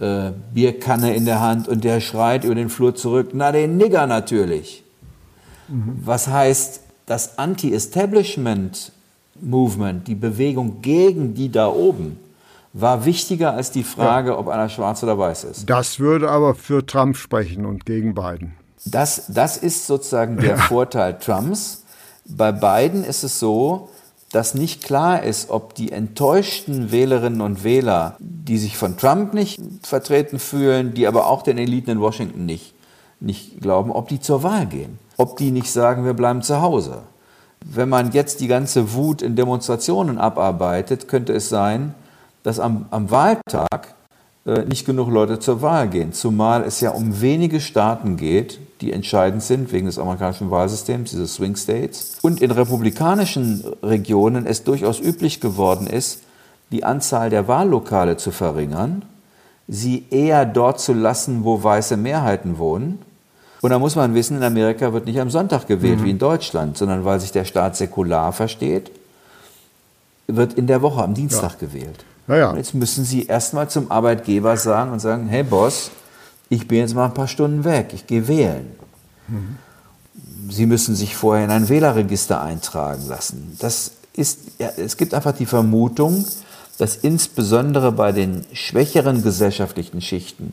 äh, 0.00 0.32
Bierkanne 0.52 1.14
in 1.14 1.24
der 1.24 1.40
Hand 1.40 1.68
und 1.68 1.84
der 1.84 2.00
schreit 2.00 2.44
über 2.44 2.56
den 2.56 2.68
Flur 2.68 2.94
zurück, 2.94 3.30
na 3.32 3.52
den 3.52 3.76
Nigger 3.76 4.06
natürlich. 4.06 4.82
Mhm. 5.68 6.00
Was 6.04 6.26
heißt, 6.26 6.80
das 7.06 7.38
Anti-Establishment 7.38 8.92
Movement, 9.40 10.06
die 10.06 10.14
Bewegung 10.14 10.80
gegen 10.82 11.34
die 11.34 11.50
da 11.50 11.68
oben, 11.68 12.18
war 12.72 13.04
wichtiger 13.04 13.52
als 13.52 13.70
die 13.70 13.84
Frage, 13.84 14.30
ja. 14.30 14.38
ob 14.38 14.48
einer 14.48 14.68
schwarz 14.68 15.02
oder 15.02 15.18
weiß 15.18 15.44
ist. 15.44 15.70
Das 15.70 16.00
würde 16.00 16.30
aber 16.30 16.54
für 16.54 16.84
Trump 16.84 17.16
sprechen 17.16 17.66
und 17.66 17.86
gegen 17.86 18.14
Biden. 18.14 18.54
Das, 18.84 19.26
das 19.28 19.56
ist 19.56 19.86
sozusagen 19.86 20.36
der 20.36 20.58
Vorteil 20.58 21.18
Trumps. 21.18 21.84
Bei 22.26 22.52
Biden 22.52 23.04
ist 23.04 23.22
es 23.22 23.38
so, 23.38 23.88
dass 24.32 24.54
nicht 24.54 24.82
klar 24.82 25.22
ist, 25.22 25.50
ob 25.50 25.74
die 25.74 25.92
enttäuschten 25.92 26.90
Wählerinnen 26.90 27.40
und 27.40 27.62
Wähler, 27.62 28.16
die 28.18 28.58
sich 28.58 28.76
von 28.76 28.96
Trump 28.96 29.32
nicht 29.32 29.60
vertreten 29.82 30.40
fühlen, 30.40 30.92
die 30.94 31.06
aber 31.06 31.28
auch 31.28 31.42
den 31.42 31.56
Eliten 31.56 31.90
in 31.90 32.00
Washington 32.00 32.44
nicht, 32.44 32.74
nicht 33.20 33.60
glauben, 33.60 33.92
ob 33.92 34.08
die 34.08 34.20
zur 34.20 34.42
Wahl 34.42 34.66
gehen. 34.66 34.98
Ob 35.16 35.36
die 35.36 35.52
nicht 35.52 35.70
sagen, 35.70 36.04
wir 36.04 36.14
bleiben 36.14 36.42
zu 36.42 36.60
Hause. 36.60 37.02
Wenn 37.64 37.88
man 37.88 38.12
jetzt 38.12 38.40
die 38.40 38.46
ganze 38.46 38.92
Wut 38.92 39.22
in 39.22 39.36
Demonstrationen 39.36 40.18
abarbeitet, 40.18 41.08
könnte 41.08 41.32
es 41.32 41.48
sein, 41.48 41.94
dass 42.42 42.60
am, 42.60 42.86
am 42.90 43.10
Wahltag 43.10 43.94
äh, 44.46 44.64
nicht 44.66 44.84
genug 44.84 45.08
Leute 45.08 45.38
zur 45.38 45.62
Wahl 45.62 45.88
gehen. 45.88 46.12
Zumal 46.12 46.62
es 46.64 46.80
ja 46.82 46.90
um 46.90 47.22
wenige 47.22 47.60
Staaten 47.60 48.18
geht, 48.18 48.60
die 48.82 48.92
entscheidend 48.92 49.42
sind 49.42 49.72
wegen 49.72 49.86
des 49.86 49.98
amerikanischen 49.98 50.50
Wahlsystems, 50.50 51.10
diese 51.10 51.26
Swing 51.26 51.56
States. 51.56 52.18
Und 52.20 52.42
in 52.42 52.50
republikanischen 52.50 53.64
Regionen 53.82 54.44
es 54.44 54.62
durchaus 54.62 55.00
üblich 55.00 55.40
geworden 55.40 55.86
ist, 55.86 56.20
die 56.70 56.84
Anzahl 56.84 57.30
der 57.30 57.48
Wahllokale 57.48 58.18
zu 58.18 58.30
verringern, 58.30 59.02
sie 59.68 60.04
eher 60.10 60.44
dort 60.44 60.80
zu 60.80 60.92
lassen, 60.92 61.44
wo 61.44 61.62
weiße 61.62 61.96
Mehrheiten 61.96 62.58
wohnen. 62.58 62.98
Und 63.64 63.70
da 63.70 63.78
muss 63.78 63.96
man 63.96 64.12
wissen, 64.12 64.36
in 64.36 64.42
Amerika 64.42 64.92
wird 64.92 65.06
nicht 65.06 65.18
am 65.18 65.30
Sonntag 65.30 65.66
gewählt 65.66 66.00
mhm. 66.00 66.04
wie 66.04 66.10
in 66.10 66.18
Deutschland, 66.18 66.76
sondern 66.76 67.06
weil 67.06 67.18
sich 67.18 67.32
der 67.32 67.46
Staat 67.46 67.78
säkular 67.78 68.30
versteht, 68.34 68.90
wird 70.26 70.52
in 70.52 70.66
der 70.66 70.82
Woche 70.82 71.02
am 71.02 71.14
Dienstag 71.14 71.52
ja. 71.52 71.66
gewählt. 71.66 72.04
Ja, 72.28 72.36
ja. 72.36 72.56
Jetzt 72.56 72.74
müssen 72.74 73.06
Sie 73.06 73.24
erstmal 73.24 73.70
zum 73.70 73.90
Arbeitgeber 73.90 74.58
sagen 74.58 74.92
und 74.92 75.00
sagen, 75.00 75.28
hey 75.28 75.44
Boss, 75.44 75.90
ich 76.50 76.68
bin 76.68 76.80
jetzt 76.80 76.94
mal 76.94 77.06
ein 77.06 77.14
paar 77.14 77.26
Stunden 77.26 77.64
weg, 77.64 77.92
ich 77.94 78.06
gehe 78.06 78.28
wählen. 78.28 78.66
Mhm. 79.28 79.56
Sie 80.50 80.66
müssen 80.66 80.94
sich 80.94 81.16
vorher 81.16 81.46
in 81.46 81.50
ein 81.50 81.70
Wählerregister 81.70 82.42
eintragen 82.42 83.08
lassen. 83.08 83.56
Das 83.60 83.92
ist, 84.12 84.40
ja, 84.58 84.68
es 84.76 84.98
gibt 84.98 85.14
einfach 85.14 85.32
die 85.32 85.46
Vermutung, 85.46 86.26
dass 86.76 86.96
insbesondere 86.96 87.92
bei 87.92 88.12
den 88.12 88.44
schwächeren 88.52 89.22
gesellschaftlichen 89.22 90.02
Schichten, 90.02 90.52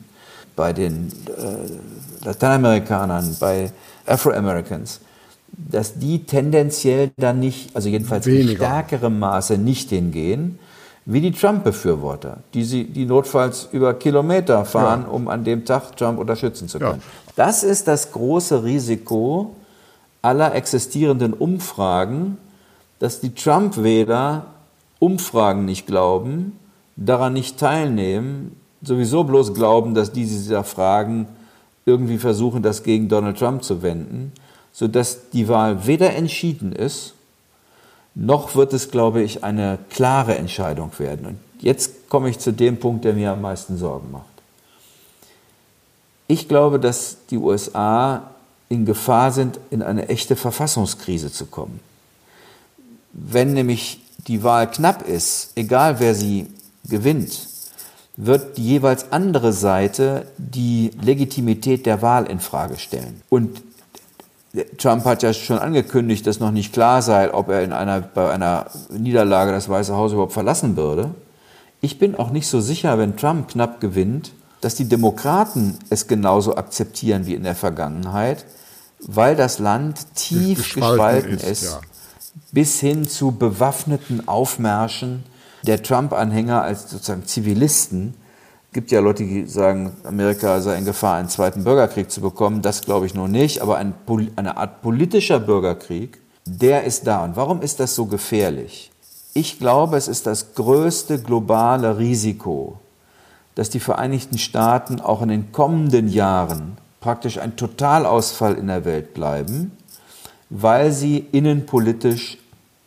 bei 0.55 0.74
den 0.74 1.12
äh, 1.27 2.25
Lateinamerikanern, 2.25 3.38
bei 3.39 3.72
Afro-Americans, 4.05 5.00
dass 5.51 5.98
die 5.98 6.24
tendenziell 6.24 7.12
dann 7.17 7.39
nicht, 7.39 7.75
also 7.75 7.89
jedenfalls 7.89 8.25
Weniger. 8.25 8.51
in 8.51 8.55
stärkerem 8.58 9.20
Maße 9.20 9.58
nicht 9.58 9.89
hingehen, 9.89 10.60
wie 11.05 11.22
die 11.22 11.31
Trump-Befürworter, 11.31 12.38
die, 12.53 12.63
sie, 12.63 12.86
die 12.86 13.05
notfalls 13.05 13.67
über 13.72 13.93
Kilometer 13.96 14.65
fahren, 14.65 15.03
ja. 15.03 15.10
um 15.10 15.27
an 15.27 15.43
dem 15.43 15.65
Tag 15.65 15.96
Trump 15.98 16.20
unterstützen 16.20 16.67
zu 16.67 16.79
können. 16.79 17.01
Ja. 17.01 17.34
Das 17.36 17.63
ist 17.63 17.88
das 17.88 18.12
große 18.12 18.63
Risiko 18.63 19.55
aller 20.22 20.53
existierenden 20.53 21.34
Umfragen, 21.34 22.38
dass 23.00 23.20
die 23.20 23.34
Trump-Wähler 23.34 24.46
Umfragen 25.00 25.65
nicht 25.65 25.88
glauben, 25.88 26.60
daran 26.96 27.34
nicht 27.34 27.58
teilnehmen, 27.58 28.55
sowieso 28.81 29.23
bloß 29.23 29.53
glauben, 29.53 29.93
dass 29.93 30.11
diese 30.11 30.38
dieser 30.38 30.63
Fragen 30.63 31.27
irgendwie 31.85 32.17
versuchen, 32.17 32.61
das 32.61 32.83
gegen 32.83 33.09
Donald 33.09 33.38
Trump 33.38 33.63
zu 33.63 33.81
wenden, 33.81 34.31
sodass 34.71 35.29
die 35.31 35.47
Wahl 35.47 35.85
weder 35.88 36.15
entschieden 36.15 36.71
ist, 36.71 37.13
noch 38.13 38.55
wird 38.55 38.73
es, 38.73 38.91
glaube 38.91 39.21
ich, 39.21 39.43
eine 39.43 39.79
klare 39.89 40.35
Entscheidung 40.35 40.91
werden. 40.97 41.25
Und 41.25 41.39
jetzt 41.59 42.09
komme 42.09 42.29
ich 42.29 42.39
zu 42.39 42.51
dem 42.51 42.77
Punkt, 42.77 43.05
der 43.05 43.13
mir 43.13 43.31
am 43.31 43.41
meisten 43.41 43.77
Sorgen 43.77 44.11
macht. 44.11 44.25
Ich 46.27 46.47
glaube, 46.47 46.79
dass 46.79 47.17
die 47.29 47.38
USA 47.38 48.31
in 48.69 48.85
Gefahr 48.85 49.31
sind, 49.31 49.59
in 49.69 49.81
eine 49.81 50.07
echte 50.09 50.35
Verfassungskrise 50.35 51.31
zu 51.31 51.45
kommen. 51.45 51.79
Wenn 53.11 53.53
nämlich 53.53 54.01
die 54.27 54.43
Wahl 54.43 54.69
knapp 54.69 55.07
ist, 55.07 55.51
egal 55.55 56.00
wer 56.00 56.15
sie 56.15 56.47
gewinnt, 56.88 57.50
wird 58.18 58.58
die 58.58 58.65
jeweils 58.65 59.12
andere 59.12 59.53
Seite 59.53 60.27
die 60.38 60.91
Legitimität 61.01 61.86
der 61.86 62.01
Wahl 62.01 62.25
in 62.25 62.39
Frage 62.39 62.77
stellen. 62.77 63.22
Und 63.30 63.62
Trump 64.77 65.06
hat 65.06 65.24
ja 65.24 65.34
schon 65.34 65.60
angekündigt, 65.60 66.27
dass 66.27 66.39
noch 66.39 66.51
nicht 66.51 66.74
klar 66.74 67.01
sei, 67.01 67.34
ob 67.34 67.50
er 67.50 67.63
in 67.63 67.72
einer, 67.72 68.01
bei 68.01 68.30
einer 68.30 68.65
Niederlage 68.89 69.51
das 69.51 69.70
Weiße 69.70 69.96
Haus 69.96 70.12
überhaupt 70.12 70.34
verlassen 70.34 70.75
würde. 70.75 71.12
Ich 71.80 72.00
bin 72.00 72.15
auch 72.15 72.32
nicht 72.32 72.48
so 72.48 72.60
sicher, 72.60 72.98
wenn 72.98 73.15
Trump 73.15 73.50
knapp 73.50 73.80
gewinnt, 73.80 74.34
dass 74.60 74.75
die 74.75 74.86
Demokraten 74.86 75.80
es 75.89 76.08
genauso 76.08 76.56
akzeptieren 76.56 77.25
wie 77.25 77.34
in 77.34 77.44
der 77.44 77.56
Vergangenheit, 77.56 78.46
weil 79.00 79.36
das 79.36 79.58
Land 79.58 80.15
tief 80.15 80.75
gespalten, 80.75 81.34
ist, 81.34 81.44
ist 81.44 81.63
ja. 81.63 81.82
bis 82.51 82.80
hin 82.80 83.08
zu 83.08 83.32
bewaffneten 83.32 84.27
Aufmärschen 84.27 85.24
der 85.63 85.84
Trump-Anhänger 85.84 86.62
als 86.62 86.89
sozusagen 86.89 87.25
Zivilisten 87.25 88.15
gibt 88.74 88.91
ja 88.91 89.01
Leute, 89.01 89.24
die 89.24 89.46
sagen, 89.48 89.98
Amerika 90.03 90.62
sei 90.62 90.77
in 90.77 90.86
Gefahr, 90.86 91.18
einen 91.18 91.30
zweiten 91.30 91.63
Bürgerkrieg 91.63 92.10
zu 92.10 92.22
bekommen. 92.22 92.62
Das 92.62 92.82
glaube 92.82 93.06
ich 93.06 93.13
nur 93.13 93.27
nicht. 93.27 93.62
Aber 93.62 93.77
ein, 93.77 93.94
eine 94.36 94.58
Art 94.58 94.82
politischer 94.82 95.39
Bürgerkrieg, 95.39 96.22
der 96.46 96.84
ist 96.84 97.06
da. 97.06 97.24
Und 97.24 97.36
warum 97.36 97.62
ist 97.62 97.80
das 97.80 97.96
so 97.96 98.06
gefährlich? 98.06 98.91
Ich 99.34 99.60
glaube, 99.60 99.98
es 99.98 100.08
ist 100.08 100.25
das 100.27 100.56
größte 100.56 101.22
globale 101.22 101.98
Risiko, 101.98 102.80
dass 103.56 103.70
die 103.70 103.80
Vereinigten 103.80 104.38
Staaten 104.38 105.00
auch 105.01 105.22
in 105.22 105.30
den 105.30 105.51
kommenden 105.51 106.08
Jahren 106.08 106.77
praktisch 107.00 107.39
ein 107.39 107.56
Totalausfall 107.56 108.56
in 108.56 108.68
der 108.68 108.86
Welt 108.86 109.13
bleiben, 109.13 109.72
weil 110.50 110.91
sie 110.91 111.18
innenpolitisch 111.32 112.38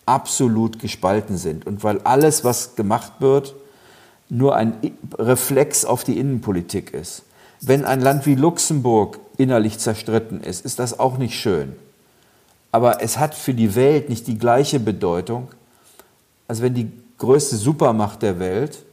absolut 0.06 0.78
gespalten 0.78 1.36
sind 1.36 1.66
und 1.66 1.82
weil 1.84 2.00
alles, 2.02 2.44
was 2.44 2.76
gemacht 2.76 3.12
wird, 3.20 3.54
nur 4.28 4.56
ein 4.56 4.74
Reflex 5.18 5.84
auf 5.84 6.04
die 6.04 6.18
Innenpolitik 6.18 6.92
ist. 6.92 7.22
Wenn 7.60 7.84
ein 7.84 8.00
Land 8.00 8.26
wie 8.26 8.34
Luxemburg 8.34 9.18
innerlich 9.36 9.78
zerstritten 9.78 10.42
ist, 10.42 10.64
ist 10.64 10.78
das 10.78 10.98
auch 10.98 11.18
nicht 11.18 11.38
schön. 11.38 11.74
Aber 12.72 13.02
es 13.02 13.18
hat 13.18 13.34
für 13.34 13.54
die 13.54 13.74
Welt 13.74 14.08
nicht 14.08 14.26
die 14.26 14.38
gleiche 14.38 14.80
Bedeutung, 14.80 15.48
als 16.48 16.60
wenn 16.60 16.74
die 16.74 16.90
größte 17.18 17.56
Supermacht 17.56 18.22
der 18.22 18.38
Welt 18.38 18.84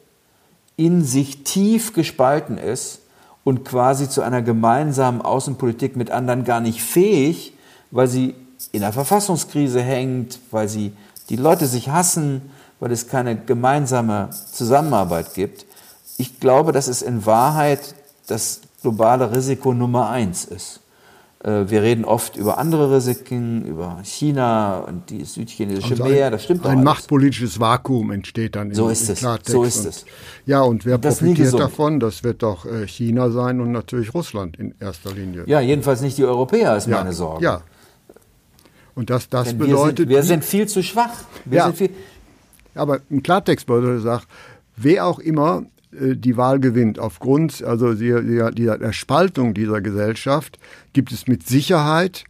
in 0.78 1.04
sich 1.04 1.44
tief 1.44 1.94
gespalten 1.94 2.58
ist 2.58 3.00
und 3.44 3.66
quasi 3.66 4.08
zu 4.10 4.22
einer 4.22 4.42
gemeinsamen 4.42 5.22
Außenpolitik 5.22 5.96
mit 5.96 6.12
anderen 6.12 6.44
gar 6.44 6.62
nicht 6.62 6.82
fähig, 6.82 7.54
weil 7.90 8.08
sie 8.08 8.36
in 8.72 8.84
einer 8.84 8.94
Verfassungskrise 8.94 9.82
hängt, 9.82 10.40
weil 10.52 10.68
sie 10.70 10.94
die 11.30 11.36
Leute 11.36 11.66
sich 11.68 11.90
hassen, 11.90 12.42
weil 12.80 12.92
es 12.92 13.08
keine 13.08 13.36
gemeinsame 13.36 14.30
Zusammenarbeit 14.52 15.34
gibt. 15.34 15.66
Ich 16.18 16.40
glaube, 16.40 16.72
dass 16.72 16.88
es 16.88 17.02
in 17.02 17.26
Wahrheit 17.26 17.96
das 18.28 18.62
globale 18.82 19.32
Risiko 19.36 19.74
Nummer 19.74 20.10
eins 20.10 20.46
ist. 20.46 20.80
Äh, 21.44 21.70
wir 21.70 21.82
reden 21.82 22.06
oft 22.06 22.36
über 22.38 22.58
andere 22.58 22.96
Risiken, 22.96 23.64
über 23.66 24.00
China 24.04 24.80
und 24.80 25.10
die 25.10 25.24
südchinesische 25.26 25.92
Also 25.92 26.04
Meer. 26.04 26.28
ein, 26.28 26.32
Das 26.32 26.44
stimmt 26.44 26.66
doch 26.66 26.70
Ein 26.70 26.78
alles. 26.80 26.86
machtpolitisches 26.86 27.60
Vakuum 27.60 28.12
entsteht 28.12 28.56
dann 28.56 28.74
So 28.74 28.86
im, 28.86 28.92
ist 28.92 29.08
im 29.10 29.14
es. 29.14 29.20
Klartext. 29.20 29.52
So 29.52 29.64
ist 29.64 29.78
Und- 29.80 29.88
es. 29.88 30.06
Ja, 30.46 30.62
und 30.62 30.86
wer 30.86 30.98
Das 30.98 31.18
profitiert 31.20 31.54
davon? 31.60 32.00
Das 32.00 32.24
wird 32.24 32.44
doch 32.44 32.66
äh, 32.66 32.88
China 32.88 33.30
sein 33.32 33.60
und 33.62 33.72
natürlich 33.72 34.14
Russland 34.14 34.58
in 34.58 34.76
erster 34.80 35.12
Linie. 35.14 35.44
Ja, 35.48 35.60
jedenfalls 35.60 36.02
nicht 36.02 36.18
die 36.18 36.26
Europäer, 36.26 36.76
ist 36.78 36.88
ja. 36.88 36.98
meine 36.98 37.14
Sorge. 37.14 37.44
Ja. 37.44 37.62
Und 39.02 39.10
das, 39.10 39.30
das 39.30 39.48
Denn 39.48 39.58
bedeutet, 39.58 39.98
wir, 39.98 40.06
sind, 40.06 40.10
wir 40.10 40.24
sind 40.24 40.46
viel 40.46 40.68
zu 40.68 40.84
schwach. 40.84 41.24
Wir 41.46 41.58
Ja. 41.58 41.74
aber 42.76 43.00
im 43.10 43.24
Klartext 43.24 43.66
bedeutet 43.66 44.04
sagt, 44.04 44.28
wer 44.78 45.08
auch 45.08 45.18
immer 45.18 45.64
äh, 45.92 46.16
die 46.16 46.38
Wahl 46.38 46.60
gewinnt, 46.60 47.00
aufgrund 47.00 47.64
also 47.64 47.96
der 47.96 48.52
der 48.52 48.94
Spaltung 48.94 49.56
dieser 49.56 49.82
Gesellschaft, 49.82 50.60
gibt 50.94 51.12
es 51.12 51.26
mit 51.26 51.48
Sicherheit 51.48 52.26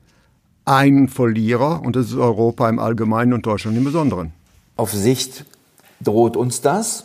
einen 0.63 1.09
Verlierer 1.09 1.81
und 1.81 1.97
das 1.97 2.05
ist 2.05 2.15
Europa 2.15 2.69
im 2.69 2.79
Allgemeinen 2.79 3.33
und 3.33 3.45
Deutschland 3.45 3.75
im 3.75 3.83
Besonderen. 3.83 4.31
auf 4.77 4.93
Sicht 4.93 5.43
droht 6.01 6.37
uns 6.37 6.61
das. 6.61 7.03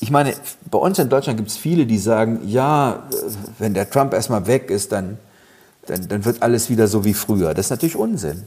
Ich 0.00 0.10
meine, 0.10 0.32
bei 0.70 0.78
uns 0.78 0.98
in 0.98 1.10
Deutschland 1.10 1.36
gibt 1.36 1.50
es 1.50 1.58
viele, 1.58 1.84
die 1.84 1.98
sagen, 1.98 2.40
ja, 2.46 3.06
wenn 3.58 3.74
der 3.74 3.90
Trump 3.90 4.14
erstmal 4.14 4.46
weg 4.46 4.70
ist, 4.70 4.90
dann, 4.92 5.18
dann, 5.84 6.08
dann 6.08 6.24
wird 6.24 6.42
alles 6.42 6.70
wieder 6.70 6.88
so 6.88 7.04
wie 7.04 7.12
früher. 7.12 7.52
Das 7.52 7.66
ist 7.66 7.70
natürlich 7.70 7.96
Unsinn. 7.96 8.44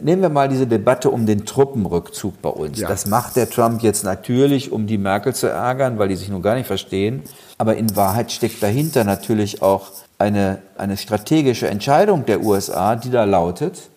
Nehmen 0.00 0.22
wir 0.22 0.28
mal 0.28 0.48
diese 0.48 0.66
Debatte 0.66 1.10
um 1.10 1.26
den 1.26 1.44
Truppenrückzug 1.44 2.40
bei 2.40 2.48
uns. 2.48 2.80
Ja. 2.80 2.88
Das 2.88 3.06
macht 3.06 3.36
der 3.36 3.50
Trump 3.50 3.82
jetzt 3.82 4.04
natürlich, 4.04 4.72
um 4.72 4.86
die 4.86 4.98
Merkel 4.98 5.34
zu 5.34 5.48
ärgern, 5.48 5.98
weil 5.98 6.08
die 6.08 6.16
sich 6.16 6.28
nun 6.28 6.42
gar 6.42 6.54
nicht 6.54 6.66
verstehen. 6.66 7.22
Aber 7.58 7.76
in 7.76 7.94
Wahrheit 7.96 8.32
steckt 8.32 8.62
dahinter 8.62 9.04
natürlich 9.04 9.62
auch 9.62 9.90
eine, 10.18 10.58
eine 10.78 10.96
strategische 10.96 11.68
Entscheidung 11.68 12.24
der 12.26 12.42
USA, 12.42 12.96
die 12.96 13.10
da 13.10 13.24
lautet, 13.24 13.90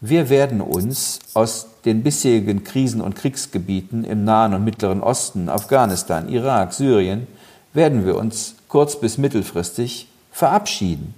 wir 0.00 0.28
werden 0.30 0.60
uns 0.60 1.20
aus 1.32 1.68
den 1.84 2.02
bisherigen 2.02 2.64
Krisen- 2.64 3.00
und 3.00 3.14
Kriegsgebieten 3.14 4.02
im 4.02 4.24
Nahen 4.24 4.52
und 4.52 4.64
Mittleren 4.64 5.00
Osten, 5.00 5.48
Afghanistan, 5.48 6.28
Irak, 6.28 6.72
Syrien, 6.72 7.28
werden 7.72 8.04
wir 8.04 8.16
uns 8.16 8.56
kurz- 8.66 8.98
bis 8.98 9.16
mittelfristig 9.16 10.08
verabschieden. 10.32 11.14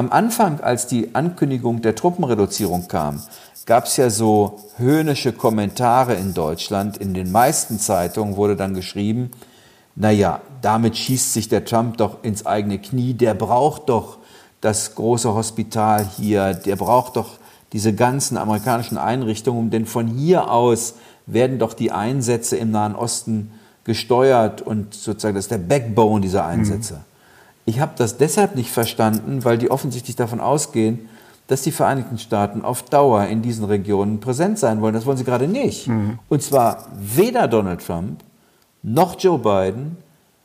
Am 0.00 0.10
Anfang, 0.12 0.60
als 0.60 0.86
die 0.86 1.14
Ankündigung 1.14 1.82
der 1.82 1.94
Truppenreduzierung 1.94 2.88
kam, 2.88 3.22
gab 3.66 3.84
es 3.84 3.98
ja 3.98 4.08
so 4.08 4.58
höhnische 4.78 5.34
Kommentare 5.34 6.14
in 6.14 6.32
Deutschland. 6.32 6.96
In 6.96 7.12
den 7.12 7.30
meisten 7.30 7.78
Zeitungen 7.78 8.36
wurde 8.36 8.56
dann 8.56 8.72
geschrieben, 8.72 9.30
naja, 9.96 10.40
damit 10.62 10.96
schießt 10.96 11.34
sich 11.34 11.50
der 11.50 11.66
Trump 11.66 11.98
doch 11.98 12.24
ins 12.24 12.46
eigene 12.46 12.78
Knie, 12.78 13.12
der 13.12 13.34
braucht 13.34 13.90
doch 13.90 14.16
das 14.62 14.94
große 14.94 15.34
Hospital 15.34 16.08
hier, 16.16 16.54
der 16.54 16.76
braucht 16.76 17.16
doch 17.16 17.32
diese 17.74 17.92
ganzen 17.92 18.38
amerikanischen 18.38 18.96
Einrichtungen, 18.96 19.68
denn 19.68 19.84
von 19.84 20.06
hier 20.06 20.50
aus 20.50 20.94
werden 21.26 21.58
doch 21.58 21.74
die 21.74 21.92
Einsätze 21.92 22.56
im 22.56 22.70
Nahen 22.70 22.94
Osten 22.96 23.52
gesteuert 23.84 24.62
und 24.62 24.94
sozusagen 24.94 25.34
das 25.34 25.44
ist 25.44 25.50
der 25.50 25.58
Backbone 25.58 26.22
dieser 26.22 26.46
Einsätze. 26.46 27.02
Ich 27.70 27.78
habe 27.78 27.92
das 27.96 28.16
deshalb 28.16 28.56
nicht 28.56 28.72
verstanden, 28.72 29.44
weil 29.44 29.56
die 29.56 29.70
offensichtlich 29.70 30.16
davon 30.16 30.40
ausgehen, 30.40 31.08
dass 31.46 31.62
die 31.62 31.70
Vereinigten 31.70 32.18
Staaten 32.18 32.62
auf 32.62 32.82
Dauer 32.82 33.26
in 33.26 33.42
diesen 33.42 33.64
Regionen 33.64 34.18
präsent 34.18 34.58
sein 34.58 34.80
wollen. 34.80 34.92
Das 34.92 35.06
wollen 35.06 35.16
sie 35.18 35.22
gerade 35.24 35.46
nicht. 35.46 35.88
Und 36.28 36.42
zwar 36.42 36.88
weder 36.98 37.46
Donald 37.46 37.86
Trump 37.86 38.24
noch 38.82 39.14
Joe 39.20 39.38
Biden, 39.38 39.98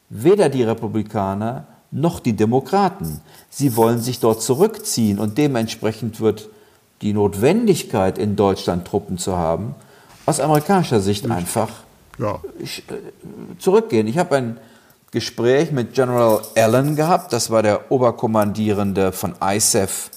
weder 0.09 0.49
die 0.49 0.61
Republikaner 0.61 1.65
noch 1.89 2.19
die 2.19 2.33
Demokraten. 2.33 3.21
Sie 3.49 3.75
wollen 3.75 3.99
sich 3.99 4.19
dort 4.19 4.43
zurückziehen 4.43 5.17
und 5.17 5.39
dementsprechend 5.39 6.19
wird 6.21 6.49
die 7.01 7.13
Notwendigkeit, 7.13 8.19
in 8.19 8.35
Deutschland 8.35 8.85
Truppen 8.85 9.17
zu 9.17 9.35
haben, 9.35 9.73
aus 10.27 10.39
amerikanischer 10.39 10.99
Sicht 10.99 11.29
einfach 11.31 11.69
Ja. 12.19 12.39
äh, 12.59 13.57
zurückgehen. 13.57 14.05
Ich 14.07 14.19
habe 14.19 14.35
ein 14.35 14.57
Gespräch 15.15 15.71
mit 15.71 15.93
General 15.93 16.41
Allen 16.57 16.97
gehabt, 16.97 17.31
das 17.31 17.49
war 17.49 17.63
der 17.63 17.89
Oberkommandierende 17.89 19.13
von 19.13 19.33
ISAF, 19.41 20.11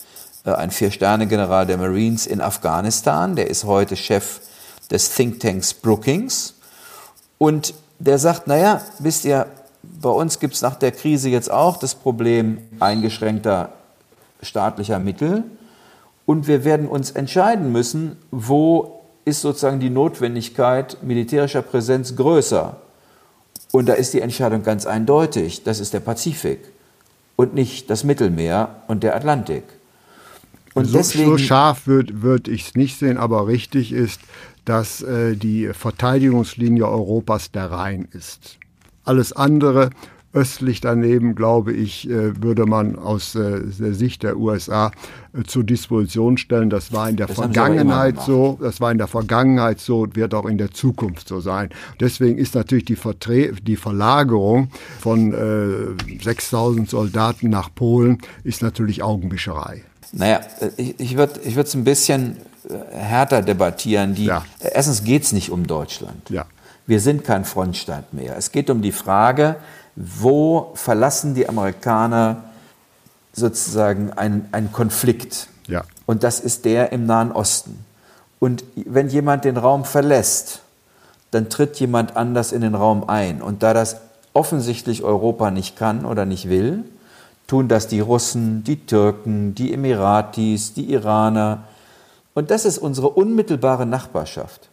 äh, 0.45 0.51
ein 0.51 0.73
Vier-Sterne-General 0.73 1.67
der 1.67 1.79
Marines 1.79 2.27
in 2.27 2.41
Afghanistan. 2.41 3.37
Der 3.37 3.49
ist 3.49 3.63
heute 3.63 3.95
Chef 3.95 4.41
des 4.91 5.15
Thinktanks 5.15 5.73
Brookings. 5.73 6.55
Und 7.39 7.75
der 8.01 8.19
sagt, 8.19 8.49
naja, 8.49 8.81
wisst 8.99 9.25
ihr, 9.25 9.47
bei 9.85 10.11
uns 10.11 10.41
gibt 10.41 10.55
es 10.55 10.63
nach 10.63 10.75
der 10.75 10.91
Krise 10.91 11.29
jetzt 11.29 11.49
auch 11.49 11.77
das 11.77 11.95
Problem 11.95 12.59
eingeschränkter 12.81 13.75
staatlicher 14.43 14.99
Mittel. 14.99 15.45
Und 16.27 16.49
wir 16.49 16.65
werden 16.65 16.89
uns 16.89 17.13
entscheiden 17.13 17.71
müssen, 17.71 18.17
wo 18.33 19.01
ist 19.25 19.43
sozusagen 19.43 19.79
die 19.79 19.91
Notwendigkeit 19.91 20.97
militärischer 21.05 21.63
Präsenz 21.63 22.17
größer. 22.17 22.79
Und 23.73 23.87
da 23.87 23.95
ist 23.95 24.15
die 24.15 24.21
Entscheidung 24.21 24.63
ganz 24.63 24.87
eindeutig. 24.87 25.63
Das 25.63 25.81
ist 25.81 25.93
der 25.93 26.01
Pazifik 26.01 26.61
und 27.37 27.55
nicht 27.55 27.91
das 27.91 28.05
Mittelmeer 28.05 28.83
und 28.89 29.03
der 29.03 29.15
Atlantik. 29.15 29.65
Und 30.75 30.87
so, 30.87 30.99
deswegen, 30.99 31.31
so 31.31 31.39
scharf 31.39 31.87
würde 31.87 32.23
würd 32.23 32.49
ich 32.49 32.69
es 32.69 32.75
nicht 32.75 32.99
sehen, 32.99 33.19
aber 33.19 33.47
richtig 33.47 33.93
ist, 33.93 34.21
dass 34.65 35.03
äh, 35.03 35.35
die 35.35 35.73
Verteidigungslinie 35.73 36.87
Europas 36.87 37.51
der 37.51 37.71
Rhein 37.71 38.09
ist. 38.13 38.59
Alles 39.05 39.33
andere 39.33 39.91
östlich 40.39 40.81
daneben, 40.81 41.35
glaube 41.35 41.73
ich, 41.73 42.09
äh, 42.09 42.41
würde 42.41 42.65
man 42.67 42.97
aus 42.97 43.35
äh, 43.35 43.61
der 43.79 43.93
Sicht 43.93 44.23
der 44.23 44.37
USA 44.39 44.93
äh, 45.33 45.43
zur 45.43 45.65
Disposition 45.65 46.39
stellen. 46.39 46.71
Das 46.71 46.93
war 46.93 47.09
in 47.09 47.17
der 47.17 47.27
Das 47.27 47.37
Vergangenheit 47.37 48.21
so, 48.21 48.57
das 48.61 48.81
war 48.81 48.93
in 48.93 48.99
der 48.99 49.09
Vergangenheit 49.09 49.81
so 49.81 50.03
und 50.03 50.15
wird 50.15 50.35
auch 50.35 50.47
in 50.47 50.57
der 50.57 50.71
Zukunft 50.71 51.27
so 51.27 51.41
sein. 51.41 51.71
Deswegen 51.99 52.39
ist 52.39 52.55
natürlich 52.55 52.85
die, 52.85 52.97
Vertre 52.97 53.53
die 53.55 53.77
Verlagerung 53.77 54.71
von 55.01 55.35
äh, 55.35 56.23
6000 56.23 56.89
Soldaten 56.89 57.51
nach 57.51 57.75
Polen 57.75 58.19
ist 58.45 58.63
natürlich 58.63 59.03
Augenwischerei. 59.03 59.83
Naja, 60.13 60.41
ich, 60.77 61.01
ich 61.01 61.17
würde 61.17 61.41
ich 61.45 61.57
es 61.57 61.75
ein 61.75 61.85
bisschen 61.85 62.37
härter 62.93 63.43
debattieren. 63.43 64.15
Die, 64.15 64.27
Ja. 64.27 64.45
Erstens 64.61 65.03
geht 65.05 65.25
es 65.25 65.33
nicht 65.33 65.51
um 65.51 65.67
Deutschland. 65.67 66.31
Ja. 66.31 66.47
Wir 66.89 67.01
sind 67.01 67.23
kein 67.23 67.45
Frontstaat 67.45 68.15
mehr. 68.15 68.35
Es 68.39 68.51
geht 68.51 68.71
um 68.71 68.81
die 68.81 68.93
Frage, 68.93 69.57
wo 69.95 70.73
verlassen 70.73 71.35
die 71.35 71.47
Amerikaner 71.47 72.45
sozusagen 73.35 74.15
einen, 74.15 74.49
einen 74.53 74.73
Konflikt? 74.73 75.49
Ja. 75.67 75.85
Und 76.07 76.25
das 76.25 76.41
ist 76.41 76.65
der 76.65 76.91
im 76.93 77.05
Nahen 77.05 77.31
Osten. 77.31 77.85
Und 78.41 78.65
wenn 78.75 79.11
jemand 79.11 79.45
den 79.45 79.59
Raum 79.59 79.85
verlässt, 79.85 80.63
dann 81.31 81.51
tritt 81.51 81.79
jemand 81.79 82.17
anders 82.17 82.53
in 82.53 82.63
den 82.63 82.75
Raum 82.75 83.07
ein. 83.07 83.43
Und 83.43 83.63
da 83.63 83.75
das 83.75 83.99
offensichtlich 84.33 85.03
Europa 85.03 85.51
nicht 85.51 85.77
kann 85.77 86.07
oder 86.07 86.25
nicht 86.25 86.49
will, 86.49 86.85
tun 87.49 87.69
das 87.69 87.89
die 87.89 88.01
Russen, 88.01 88.65
die 88.65 88.87
Türken, 88.87 89.55
die 89.55 89.75
Emiratis, 89.75 90.73
die 90.73 90.91
Iraner. 90.91 91.65
Und 92.33 92.51
das 92.51 92.65
ist 92.65 92.79
unsere 92.79 93.11
unmittelbare 93.11 93.85
Nachbarschaft. 93.85 94.68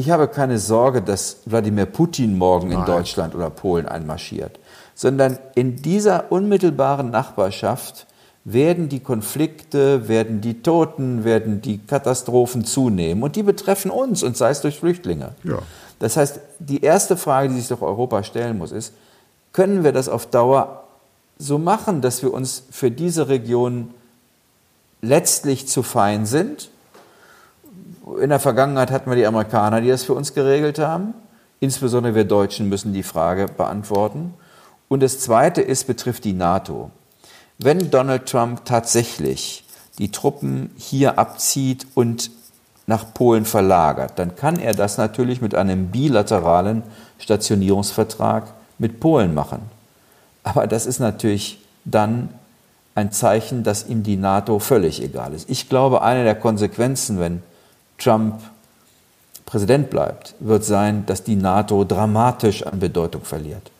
Ich 0.00 0.10
habe 0.10 0.28
keine 0.28 0.58
Sorge, 0.58 1.02
dass 1.02 1.42
Wladimir 1.44 1.84
Putin 1.84 2.38
morgen 2.38 2.70
in 2.70 2.78
Nein. 2.78 2.86
Deutschland 2.86 3.34
oder 3.34 3.50
Polen 3.50 3.84
einmarschiert, 3.84 4.58
sondern 4.94 5.38
in 5.54 5.76
dieser 5.76 6.32
unmittelbaren 6.32 7.10
Nachbarschaft 7.10 8.06
werden 8.44 8.88
die 8.88 9.00
Konflikte, 9.00 10.08
werden 10.08 10.40
die 10.40 10.62
Toten, 10.62 11.24
werden 11.24 11.60
die 11.60 11.80
Katastrophen 11.86 12.64
zunehmen 12.64 13.22
und 13.22 13.36
die 13.36 13.42
betreffen 13.42 13.90
uns 13.90 14.22
und 14.22 14.38
sei 14.38 14.48
es 14.48 14.62
durch 14.62 14.78
Flüchtlinge. 14.78 15.34
Ja. 15.44 15.58
Das 15.98 16.16
heißt, 16.16 16.40
die 16.60 16.80
erste 16.80 17.18
Frage, 17.18 17.50
die 17.50 17.56
sich 17.56 17.68
doch 17.68 17.82
Europa 17.82 18.22
stellen 18.24 18.56
muss, 18.56 18.72
ist, 18.72 18.94
können 19.52 19.84
wir 19.84 19.92
das 19.92 20.08
auf 20.08 20.24
Dauer 20.24 20.84
so 21.36 21.58
machen, 21.58 22.00
dass 22.00 22.22
wir 22.22 22.32
uns 22.32 22.62
für 22.70 22.90
diese 22.90 23.28
Region 23.28 23.90
letztlich 25.02 25.68
zu 25.68 25.82
fein 25.82 26.24
sind? 26.24 26.70
In 28.18 28.30
der 28.30 28.40
Vergangenheit 28.40 28.90
hatten 28.90 29.10
wir 29.10 29.16
die 29.16 29.26
Amerikaner, 29.26 29.80
die 29.80 29.88
das 29.88 30.04
für 30.04 30.14
uns 30.14 30.34
geregelt 30.34 30.78
haben. 30.78 31.14
Insbesondere 31.60 32.14
wir 32.14 32.24
Deutschen 32.24 32.68
müssen 32.68 32.92
die 32.92 33.02
Frage 33.02 33.46
beantworten. 33.46 34.34
Und 34.88 35.02
das 35.02 35.20
Zweite 35.20 35.60
ist, 35.60 35.86
betrifft 35.86 36.24
die 36.24 36.32
NATO. 36.32 36.90
wenn 37.58 37.90
Donald 37.90 38.26
Trump 38.26 38.64
tatsächlich 38.64 39.64
die 39.98 40.10
Truppen 40.10 40.70
hier 40.76 41.18
abzieht 41.18 41.86
und 41.94 42.30
nach 42.86 43.12
Polen 43.12 43.44
verlagert, 43.44 44.18
dann 44.18 44.34
kann 44.34 44.58
er 44.58 44.72
das 44.72 44.96
natürlich 44.96 45.42
mit 45.42 45.54
einem 45.54 45.88
bilateralen 45.88 46.82
Stationierungsvertrag 47.18 48.44
mit 48.78 48.98
Polen 48.98 49.34
machen. 49.34 49.60
Aber 50.42 50.66
das 50.66 50.86
ist 50.86 51.00
natürlich 51.00 51.60
dann 51.84 52.30
ein 52.94 53.12
Zeichen, 53.12 53.62
dass 53.62 53.86
ihm 53.86 54.02
die 54.02 54.16
NATO 54.16 54.58
völlig 54.58 55.02
egal 55.02 55.34
ist. 55.34 55.48
Ich 55.50 55.68
glaube, 55.68 56.02
eine 56.02 56.24
der 56.24 56.34
Konsequenzen, 56.34 57.20
wenn 57.20 57.42
Trump 58.00 58.40
Präsident 59.46 59.90
bleibt, 59.90 60.34
wird 60.38 60.64
sein, 60.64 61.04
dass 61.06 61.24
die 61.24 61.36
NATO 61.36 61.84
dramatisch 61.84 62.64
an 62.64 62.78
Bedeutung 62.78 63.22
verliert. 63.22 63.70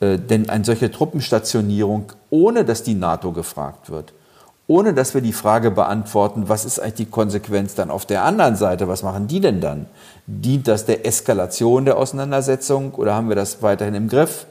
Äh, 0.00 0.18
denn 0.18 0.48
eine 0.50 0.64
solche 0.64 0.90
Truppenstationierung, 0.90 2.12
ohne 2.28 2.64
dass 2.64 2.82
die 2.82 2.94
NATO 2.94 3.32
gefragt 3.32 3.90
wird, 3.90 4.12
ohne 4.66 4.94
dass 4.94 5.14
wir 5.14 5.20
die 5.20 5.32
Frage 5.32 5.70
beantworten, 5.70 6.48
was 6.48 6.64
ist 6.64 6.78
eigentlich 6.78 6.94
die 6.94 7.06
Konsequenz 7.06 7.74
dann 7.74 7.90
auf 7.90 8.06
der 8.06 8.24
anderen 8.24 8.56
Seite, 8.56 8.88
was 8.88 9.02
machen 9.02 9.26
die 9.26 9.40
denn 9.40 9.60
dann? 9.60 9.86
Dient 10.26 10.68
das 10.68 10.86
der 10.86 11.06
Eskalation 11.06 11.86
der 11.86 11.96
Auseinandersetzung 11.96 12.94
oder 12.94 13.14
haben 13.14 13.28
wir 13.28 13.36
das 13.36 13.62
weiterhin 13.62 13.94
im 13.94 14.08
Griff? 14.08 14.46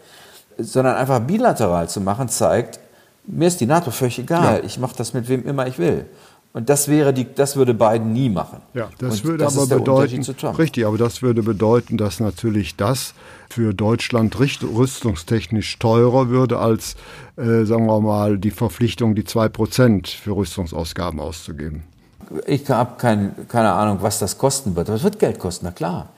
Sondern 0.57 0.97
einfach 0.97 1.21
bilateral 1.21 1.88
zu 1.88 2.01
machen, 2.01 2.27
zeigt, 2.27 2.79
mir 3.25 3.47
ist 3.47 3.62
die 3.62 3.65
NATO 3.65 3.91
völlig 3.91 4.19
egal, 4.19 4.57
ja. 4.57 4.63
ich 4.63 4.79
mache 4.79 4.95
das 4.97 5.13
mit 5.13 5.29
wem 5.29 5.45
immer 5.45 5.67
ich 5.67 5.77
will. 5.77 6.05
Und 6.51 6.67
das 6.67 6.88
wäre 6.88 7.13
die, 7.13 7.27
das 7.31 7.55
würde 7.55 7.75
Biden 7.75 8.12
nie 8.12 8.29
machen. 8.29 8.62
Ja, 8.73 8.89
das 8.97 9.17
Und 9.17 9.25
würde 9.25 9.43
das 9.43 9.55
aber 9.55 9.79
bedeuten, 9.79 10.23
richtig, 10.57 10.85
aber 10.85 10.97
das 10.97 11.21
würde 11.21 11.43
bedeuten, 11.43 11.95
dass 11.95 12.19
natürlich 12.19 12.75
das 12.75 13.13
für 13.49 13.73
Deutschland 13.73 14.35
rüstungstechnisch 14.39 15.77
teurer 15.77 16.29
würde 16.29 16.57
als, 16.57 16.95
äh, 17.38 17.65
sagen 17.65 17.85
wir 17.85 18.01
mal, 18.01 18.39
die 18.39 18.49
Verpflichtung, 18.49 19.13
die 19.13 19.25
zwei 19.25 19.47
Prozent 19.47 20.07
für 20.07 20.35
Rüstungsausgaben 20.35 21.19
auszugeben. 21.19 21.83
Ich 22.47 22.67
habe 22.69 22.97
kein, 22.97 23.35
keine 23.47 23.71
Ahnung, 23.71 23.99
was 24.01 24.17
das 24.17 24.38
kosten 24.38 24.75
wird. 24.75 24.89
Aber 24.89 24.97
es 24.97 25.03
wird 25.03 25.19
Geld 25.19 25.38
kosten, 25.38 25.65
na 25.65 25.71
klar. 25.71 26.09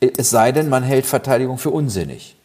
Es 0.00 0.30
sei 0.30 0.52
denn, 0.52 0.68
man 0.68 0.82
hält 0.82 1.06
Verteidigung 1.06 1.58
für 1.58 1.70
unsinnig. 1.70 2.35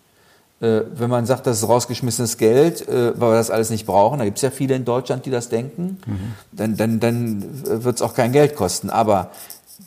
Äh, 0.62 0.82
wenn 0.94 1.10
man 1.10 1.26
sagt, 1.26 1.48
das 1.48 1.58
ist 1.58 1.68
rausgeschmissenes 1.68 2.38
Geld, 2.38 2.88
äh, 2.88 3.20
weil 3.20 3.32
wir 3.32 3.38
das 3.38 3.50
alles 3.50 3.72
nicht 3.72 3.88
brauchen, 3.88 4.20
da 4.20 4.26
gibt 4.26 4.38
es 4.38 4.44
ja 4.44 4.52
viele 4.52 4.76
in 4.76 4.86
Deutschland, 4.86 5.26
die 5.26 5.32
das 5.32 5.50
denken, 5.50 5.98
mhm. 6.06 6.34
dann, 6.52 6.78
dann, 6.78 7.00
dann 7.00 7.84
wird 7.84 7.96
es 7.96 8.02
auch 8.02 8.14
kein 8.14 8.32
Geld 8.32 8.56
kosten. 8.56 8.92
Aber 8.92 9.32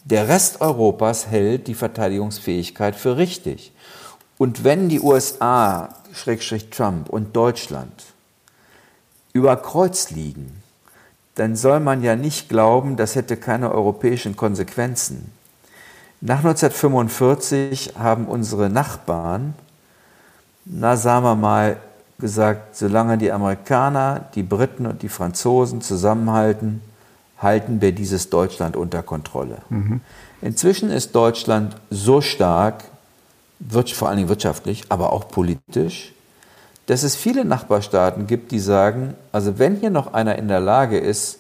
der 0.05 0.29
Rest 0.29 0.61
Europas 0.61 1.29
hält 1.29 1.69
die 1.69 1.75
Verteidigungsfähigkeit 1.75 2.97
für 2.97 3.17
richtig. 3.17 3.73
Und 4.37 4.65
wenn 4.65 4.89
die 4.89 5.01
USA, 5.01 5.91
Schrägstrich 6.13 6.71
Trump 6.71 7.09
und 7.09 7.37
Deutschland 7.37 7.93
über 9.33 9.57
Kreuz 9.57 10.11
liegen, 10.11 10.61
dann 11.37 11.55
soll 11.55 11.79
man 11.79 12.03
ja 12.03 12.17
nicht 12.17 12.49
glauben, 12.49 12.97
das 12.97 13.15
hätte 13.15 13.37
keine 13.37 13.73
europäischen 13.73 14.35
Konsequenzen. 14.35 15.31
Nach 16.21 16.39
1945 16.39 17.93
haben 17.97 18.27
unsere 18.27 18.71
Nachbarn 18.71 19.55
na 20.65 20.97
sagen 20.97 21.25
wir 21.25 21.35
mal, 21.35 21.77
gesagt, 22.19 22.77
solange 22.77 23.19
die 23.19 23.33
Amerikaner, 23.33 24.27
die 24.35 24.43
Briten 24.43 24.87
und 24.87 25.03
die 25.03 25.09
Franzosen 25.09 25.81
zusammenhalten, 25.81 26.81
halten 27.39 27.81
wir 27.81 27.93
dieses 27.93 28.31
Deutschland 28.31 28.77
unter 28.77 29.03
Kontrolle. 29.03 29.59
Mhm. 29.69 30.01
Inzwischen 30.41 30.91
ist 30.91 31.15
Deutschland 31.15 31.77
so 31.91 32.21
stark, 32.21 32.85
vor 33.69 34.09
allen 34.09 34.19
Dingen 34.19 34.29
wirtschaftlich, 34.29 34.85
aber 34.89 35.13
auch 35.13 35.29
politisch, 35.29 36.13
dass 36.87 37.03
es 37.03 37.17
viele 37.17 37.45
Nachbarstaaten 37.45 38.27
gibt, 38.27 38.53
die 38.53 38.61
sagen, 38.61 39.15
also 39.33 39.59
wenn 39.59 39.77
hier 39.77 39.91
noch 39.91 40.13
einer 40.13 40.37
in 40.37 40.49
der 40.49 40.61
Lage 40.61 40.99
ist, 40.99 41.39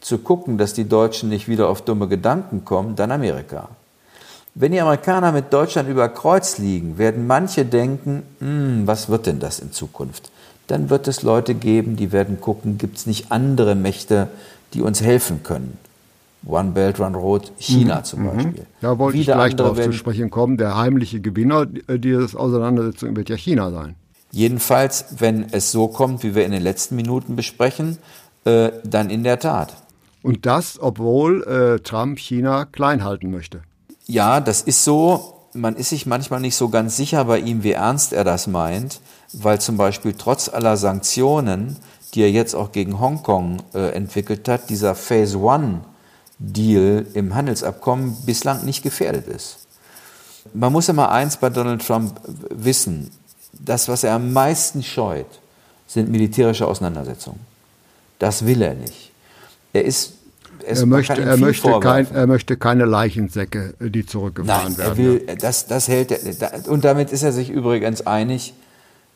zu 0.00 0.18
gucken, 0.18 0.58
dass 0.58 0.74
die 0.74 0.88
Deutschen 0.88 1.28
nicht 1.28 1.48
wieder 1.48 1.68
auf 1.68 1.82
dumme 1.82 2.06
Gedanken 2.06 2.64
kommen, 2.64 2.94
dann 2.94 3.10
Amerika. 3.10 3.68
Wenn 4.60 4.72
die 4.72 4.80
Amerikaner 4.80 5.30
mit 5.30 5.52
Deutschland 5.52 5.88
über 5.88 6.08
Kreuz 6.08 6.58
liegen, 6.58 6.98
werden 6.98 7.28
manche 7.28 7.64
denken, 7.64 8.24
hm, 8.40 8.88
was 8.88 9.08
wird 9.08 9.26
denn 9.26 9.38
das 9.38 9.60
in 9.60 9.70
Zukunft? 9.70 10.32
Dann 10.66 10.90
wird 10.90 11.06
es 11.06 11.22
Leute 11.22 11.54
geben, 11.54 11.94
die 11.94 12.10
werden 12.10 12.40
gucken, 12.40 12.76
gibt 12.76 12.96
es 12.96 13.06
nicht 13.06 13.30
andere 13.30 13.76
Mächte, 13.76 14.26
die 14.74 14.82
uns 14.82 15.00
helfen 15.00 15.44
können? 15.44 15.78
One 16.44 16.72
Belt, 16.72 16.98
One 16.98 17.16
Road, 17.16 17.52
China 17.58 17.98
mhm. 17.98 18.04
zum 18.04 18.22
mhm. 18.22 18.26
Beispiel. 18.26 18.66
Da 18.80 18.98
wollte 18.98 19.16
Wieder 19.16 19.34
ich 19.34 19.38
gleich 19.38 19.54
darauf 19.54 19.80
zu 19.80 19.92
sprechen 19.92 20.28
kommen. 20.28 20.56
Der 20.56 20.76
heimliche 20.76 21.20
Gewinner 21.20 21.64
dieser 21.66 22.38
Auseinandersetzung 22.38 23.14
wird 23.14 23.28
ja 23.28 23.36
China 23.36 23.70
sein. 23.70 23.94
Jedenfalls, 24.32 25.04
wenn 25.18 25.52
es 25.52 25.70
so 25.70 25.86
kommt, 25.86 26.24
wie 26.24 26.34
wir 26.34 26.44
in 26.44 26.50
den 26.50 26.62
letzten 26.62 26.96
Minuten 26.96 27.36
besprechen, 27.36 27.98
äh, 28.44 28.70
dann 28.82 29.08
in 29.08 29.22
der 29.22 29.38
Tat. 29.38 29.76
Und 30.22 30.46
das, 30.46 30.80
obwohl 30.82 31.44
äh, 31.44 31.78
Trump 31.78 32.18
China 32.18 32.64
klein 32.64 33.04
halten 33.04 33.30
möchte. 33.30 33.62
Ja, 34.10 34.40
das 34.40 34.62
ist 34.62 34.84
so. 34.84 35.34
Man 35.52 35.76
ist 35.76 35.90
sich 35.90 36.06
manchmal 36.06 36.40
nicht 36.40 36.56
so 36.56 36.70
ganz 36.70 36.96
sicher 36.96 37.26
bei 37.26 37.38
ihm, 37.38 37.62
wie 37.62 37.72
ernst 37.72 38.12
er 38.12 38.24
das 38.24 38.46
meint, 38.46 39.00
weil 39.32 39.60
zum 39.60 39.76
Beispiel 39.76 40.14
trotz 40.16 40.48
aller 40.48 40.76
Sanktionen, 40.78 41.76
die 42.14 42.22
er 42.22 42.30
jetzt 42.30 42.54
auch 42.54 42.72
gegen 42.72 43.00
Hongkong 43.00 43.62
äh, 43.74 43.90
entwickelt 43.90 44.48
hat, 44.48 44.70
dieser 44.70 44.94
Phase 44.94 45.38
One 45.38 45.80
Deal 46.38 47.06
im 47.12 47.34
Handelsabkommen 47.34 48.16
bislang 48.24 48.64
nicht 48.64 48.82
gefährdet 48.82 49.26
ist. 49.26 49.58
Man 50.54 50.72
muss 50.72 50.88
immer 50.88 51.10
eins 51.10 51.36
bei 51.36 51.50
Donald 51.50 51.86
Trump 51.86 52.18
wissen. 52.48 53.10
Das, 53.52 53.88
was 53.88 54.04
er 54.04 54.14
am 54.14 54.32
meisten 54.32 54.82
scheut, 54.82 55.40
sind 55.86 56.10
militärische 56.10 56.66
Auseinandersetzungen. 56.66 57.40
Das 58.18 58.46
will 58.46 58.62
er 58.62 58.74
nicht. 58.74 59.10
Er 59.72 59.84
ist 59.84 60.14
er 60.68 60.86
möchte, 60.86 61.22
er, 61.22 61.36
möchte 61.36 61.80
kein, 61.80 62.06
er 62.12 62.26
möchte 62.26 62.56
keine 62.56 62.84
Leichensäcke, 62.84 63.74
die 63.80 64.04
zurückgefahren 64.04 64.74
Nein, 64.76 64.78
werden. 64.78 64.90
Er 64.90 64.96
will, 64.96 65.36
das, 65.40 65.66
das 65.66 65.88
hält 65.88 66.12
er, 66.12 66.68
und 66.70 66.84
damit 66.84 67.12
ist 67.12 67.22
er 67.22 67.32
sich 67.32 67.50
übrigens 67.50 68.06
einig 68.06 68.54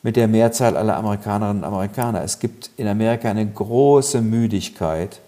mit 0.02 0.16
der 0.16 0.28
Mehrzahl 0.28 0.76
aller 0.76 0.96
Amerikanerinnen 0.96 1.62
und 1.62 1.68
Amerikaner. 1.68 2.22
Es 2.22 2.38
gibt 2.38 2.70
in 2.76 2.88
Amerika 2.88 3.30
eine 3.30 3.46
große 3.46 4.20
Müdigkeit 4.20 5.20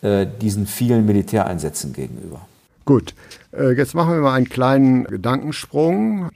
äh, 0.00 0.26
diesen 0.40 0.66
vielen 0.66 1.04
Militäreinsätzen 1.06 1.92
gegenüber. 1.92 2.46
Gut, 2.84 3.14
äh, 3.52 3.72
jetzt 3.72 3.94
machen 3.94 4.14
wir 4.14 4.20
mal 4.20 4.34
einen 4.34 4.48
kleinen 4.48 5.04
Gedankensprung. 5.04 6.30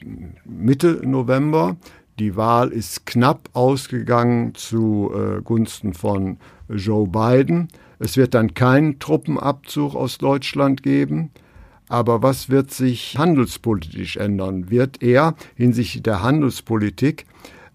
Mitte 0.44 1.00
November. 1.02 1.76
Die 2.18 2.36
Wahl 2.36 2.72
ist 2.72 3.06
knapp 3.06 3.48
ausgegangen 3.54 4.54
zugunsten 4.54 5.92
äh, 5.92 5.94
von 5.94 6.36
Joe 6.68 7.06
Biden. 7.06 7.68
Es 8.02 8.16
wird 8.16 8.34
dann 8.34 8.54
keinen 8.54 8.98
Truppenabzug 8.98 9.94
aus 9.94 10.18
Deutschland 10.18 10.82
geben. 10.82 11.30
Aber 11.88 12.20
was 12.20 12.48
wird 12.48 12.72
sich 12.72 13.16
handelspolitisch 13.16 14.16
ändern? 14.16 14.70
Wird 14.70 15.00
er 15.02 15.36
hinsichtlich 15.54 16.02
der 16.02 16.20
Handelspolitik 16.20 17.26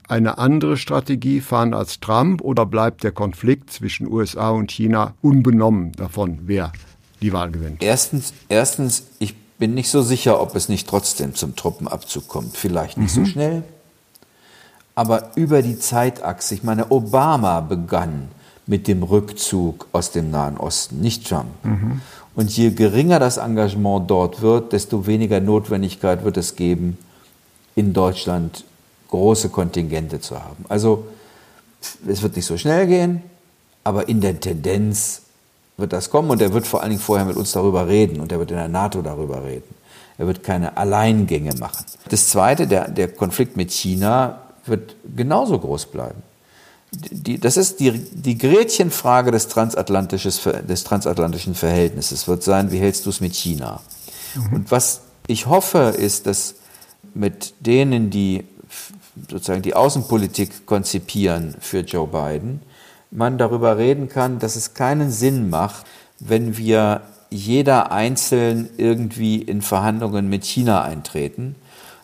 eine 0.10 0.38
andere 0.38 0.76
Strategie 0.76 1.40
fahren 1.40 1.74
als 1.74 2.02
Trump 2.02 2.42
oder 2.42 2.66
bleibt 2.66 3.06
der 3.06 3.14
Konflikt 3.14 3.72
zwischen 3.72 4.12
USA 4.12 4.50
und 4.50 4.70
China 4.70 5.14
unbenommen 5.22 5.94
davon, 5.94 6.40
wer 6.44 6.74
die 7.22 7.32
Wahl 7.32 7.52
gewinnt? 7.52 7.82
Erstens, 7.82 8.34
erstens 8.50 9.08
ich 9.20 9.34
bin 9.58 9.76
nicht 9.76 9.90
so 9.90 10.02
sicher, 10.02 10.42
ob 10.42 10.56
es 10.56 10.68
nicht 10.68 10.90
trotzdem 10.90 11.36
zum 11.36 11.56
Truppenabzug 11.56 12.28
kommt. 12.28 12.58
Vielleicht 12.58 12.98
nicht 12.98 13.16
mhm. 13.16 13.26
so 13.26 13.32
schnell, 13.32 13.64
aber 14.94 15.32
über 15.36 15.62
die 15.62 15.80
Zeitachse. 15.80 16.54
Ich 16.54 16.64
meine, 16.64 16.92
Obama 16.92 17.62
begann 17.62 18.28
mit 18.68 18.88
dem 18.88 19.02
Rückzug 19.02 19.88
aus 19.94 20.12
dem 20.12 20.30
Nahen 20.30 20.58
Osten, 20.58 21.00
nicht 21.00 21.28
Trump. 21.28 21.48
Mhm. 21.64 22.02
Und 22.36 22.56
je 22.56 22.70
geringer 22.72 23.18
das 23.18 23.38
Engagement 23.38 24.12
dort 24.12 24.42
wird, 24.42 24.74
desto 24.74 25.08
weniger 25.08 25.40
Notwendigkeit 25.40 26.24
wird 26.24 26.38
es 26.38 26.56
geben, 26.56 26.98
in 27.76 27.94
Deutschland 27.94 28.66
große 29.10 29.50
Kontingente 29.50 30.20
zu 30.20 30.36
haben. 30.44 30.66
Also 30.68 31.08
es 32.08 32.22
wird 32.22 32.36
nicht 32.36 32.46
so 32.46 32.58
schnell 32.58 32.88
gehen, 32.88 33.24
aber 33.84 34.10
in 34.10 34.20
der 34.20 34.40
Tendenz 34.40 35.22
wird 35.78 35.94
das 35.94 36.10
kommen 36.10 36.30
und 36.30 36.42
er 36.42 36.54
wird 36.54 36.68
vor 36.68 36.82
allen 36.82 36.90
Dingen 36.90 37.02
vorher 37.02 37.26
mit 37.26 37.38
uns 37.38 37.54
darüber 37.54 37.88
reden 37.88 38.20
und 38.20 38.32
er 38.32 38.40
wird 38.40 38.52
in 38.52 38.58
der 38.58 38.68
NATO 38.68 39.02
darüber 39.02 39.44
reden. 39.46 39.74
Er 40.18 40.28
wird 40.28 40.44
keine 40.44 40.76
Alleingänge 40.76 41.54
machen. 41.60 41.86
Das 42.10 42.30
Zweite, 42.30 42.68
der, 42.68 42.90
der 42.90 43.08
Konflikt 43.08 43.56
mit 43.56 43.72
China 43.72 44.42
wird 44.66 44.96
genauso 45.16 45.58
groß 45.58 45.86
bleiben 45.86 46.22
die, 46.92 47.40
das 47.40 47.58
ist 47.58 47.80
die, 47.80 47.92
die 47.92 48.38
Gretchenfrage 48.38 49.32
des, 49.32 49.48
des 49.48 50.84
transatlantischen 50.84 51.56
Verhältnisses, 51.56 52.28
wird 52.28 52.44
sein, 52.44 52.72
wie 52.72 52.80
hältst 52.80 53.06
du 53.06 53.10
es 53.10 53.20
mit 53.20 53.36
China? 53.36 53.82
Mhm. 54.36 54.54
Und 54.54 54.72
was 54.72 55.02
ich 55.28 55.48
hoffe, 55.48 55.94
ist, 55.98 56.28
dass 56.28 56.56
mit 57.14 57.54
denen, 57.60 58.10
die 58.10 58.46
sozusagen 59.30 59.62
die 59.62 59.76
Außenpolitik 59.76 60.66
konzipieren 60.66 61.56
für 61.60 61.80
Joe 61.80 62.08
Biden, 62.08 62.62
man 63.12 63.38
darüber 63.38 63.78
reden 63.78 64.10
kann, 64.10 64.40
dass 64.40 64.56
es 64.56 64.74
keinen 64.74 65.12
Sinn 65.12 65.50
macht, 65.50 65.86
wenn 66.20 66.58
wir 66.58 67.02
jeder 67.30 67.92
einzeln 67.92 68.70
irgendwie 68.78 69.42
in 69.42 69.62
Verhandlungen 69.62 70.30
mit 70.30 70.46
China 70.46 70.84
eintreten, 70.84 71.56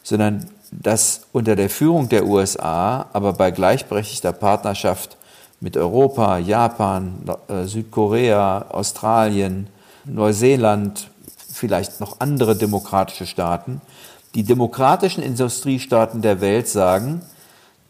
sondern 0.02 0.46
dass 0.82 1.22
unter 1.32 1.56
der 1.56 1.70
Führung 1.70 2.10
der 2.10 2.26
USA, 2.26 3.08
aber 3.14 3.34
bei 3.34 3.52
gleichberechtigter 3.52 4.34
Partnerschaft 4.34 5.18
mit 5.60 5.78
Europa, 5.78 6.38
Japan, 6.38 7.24
äh, 7.48 7.64
Südkorea, 7.66 8.66
Australien, 8.70 9.68
Neuseeland, 10.06 11.10
vielleicht 11.52 12.00
noch 12.00 12.20
andere 12.20 12.56
demokratische 12.56 13.26
Staaten. 13.26 13.82
Die 14.36 14.44
demokratischen 14.44 15.24
Industriestaaten 15.24 16.22
der 16.22 16.42
Welt 16.42 16.68
sagen, 16.68 17.22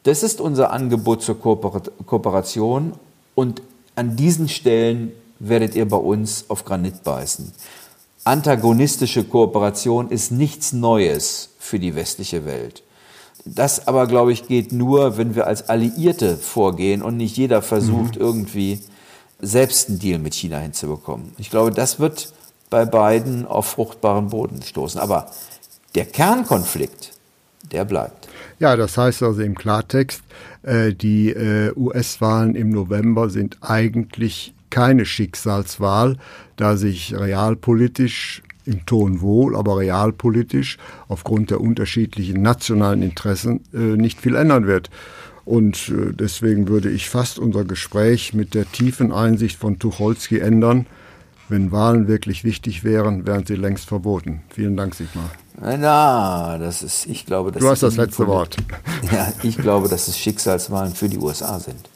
das 0.04 0.22
ist 0.22 0.42
unser 0.42 0.72
Angebot 0.72 1.24
zur 1.24 1.40
Kooperation 1.40 2.94
und 3.36 3.62
an 3.96 4.16
diesen 4.16 4.50
Stellen 4.50 5.14
werdet 5.40 5.76
ihr 5.76 5.88
bei 5.88 5.98
uns 5.98 6.46
auf 6.50 6.66
Granit 6.66 7.04
beißen. 7.04 7.54
Antagonistische 8.26 9.26
Kooperation 9.26 10.10
ist 10.10 10.32
nichts 10.32 10.72
Neues 10.72 11.50
für 11.60 11.78
die 11.78 11.96
westliche 11.96 12.46
Welt. 12.46 12.84
Das 13.46 13.88
aber, 13.88 14.08
glaube 14.08 14.32
ich, 14.32 14.48
geht 14.48 14.72
nur, 14.72 15.18
wenn 15.18 15.36
wir 15.36 15.48
als 15.48 15.68
Alliierte 15.68 16.38
vorgehen 16.38 17.02
und 17.02 17.18
nicht 17.18 17.36
jeder 17.36 17.62
versucht, 17.62 18.16
mhm. 18.16 18.22
irgendwie 18.22 18.80
selbst 19.40 19.90
einen 19.90 20.00
Deal 20.00 20.20
mit 20.20 20.34
China 20.34 20.60
hinzubekommen. 20.60 21.34
Ich 21.38 21.50
glaube, 21.50 21.72
das 21.72 22.00
wird 22.00 22.32
bei 22.70 22.86
beiden 22.86 23.46
auf 23.46 23.66
fruchtbaren 23.66 24.30
Boden 24.30 24.62
stoßen. 24.62 25.02
Aber 25.02 25.30
der 25.96 26.06
Kernkonflikt, 26.06 27.12
der 27.72 27.84
bleibt. 27.84 28.30
Ja, 28.60 28.78
das 28.78 28.98
heißt 28.98 29.22
also 29.24 29.42
im 29.42 29.56
Klartext, 29.56 30.24
äh, 30.62 30.94
die 30.94 31.30
äh, 31.30 31.74
US-Wahlen 31.76 32.56
im 32.56 32.70
November 32.70 33.30
sind 33.30 33.58
eigentlich 33.60 34.54
keine 34.74 35.06
Schicksalswahl, 35.06 36.18
da 36.56 36.78
sich 36.78 37.14
realpolitisch 37.16 38.42
im 38.66 38.88
Ton 38.88 39.22
wohl, 39.22 39.56
aber 39.56 39.78
realpolitisch 39.78 40.80
aufgrund 41.08 41.52
der 41.52 41.62
unterschiedlichen 41.62 42.42
nationalen 42.42 43.04
Interessen 43.04 43.62
äh, 43.72 43.78
nicht 43.78 44.20
viel 44.20 44.36
ändern 44.36 44.66
wird. 44.66 44.90
Und 45.46 45.90
äh, 45.90 46.12
deswegen 46.12 46.70
würde 46.70 46.90
ich 46.90 47.08
fast 47.08 47.38
unser 47.38 47.66
Gespräch 47.66 48.34
mit 48.34 48.56
der 48.56 48.72
tiefen 48.72 49.12
Einsicht 49.12 49.60
von 49.60 49.78
Tucholsky 49.78 50.40
ändern. 50.40 50.88
Wenn 51.50 51.72
Wahlen 51.72 52.08
wirklich 52.08 52.44
wichtig 52.44 52.84
wären, 52.84 53.28
wären 53.28 53.46
sie 53.46 53.56
längst 53.56 53.86
verboten. 53.86 54.42
Vielen 54.50 54.76
Dank, 54.76 54.96
Sigmar. 54.96 55.30
Na, 55.62 56.58
das 56.58 56.82
ist, 56.82 57.06
ich 57.06 57.28
glaube, 57.28 57.52
du 57.52 57.70
hast 57.70 57.84
das 57.84 57.98
letzte 57.98 58.26
Wort. 58.26 58.58
Ja, 59.12 59.32
ich 59.44 59.58
glaube, 59.58 59.88
dass 59.88 60.08
es 60.08 60.18
Schicksalswahlen 60.18 60.96
für 60.96 61.10
die 61.10 61.20
USA 61.20 61.60
sind. 61.60 61.93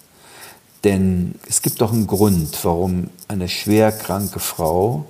Denn 0.88 1.36
es 1.47 1.62
gibt 1.62 1.82
doch 1.82 1.91
einen 1.91 2.08
Grund, 2.08 2.58
warum 2.63 3.10
eine 3.28 3.50
schwer 3.50 3.91
kranke 3.91 4.39
Frau 4.39 5.06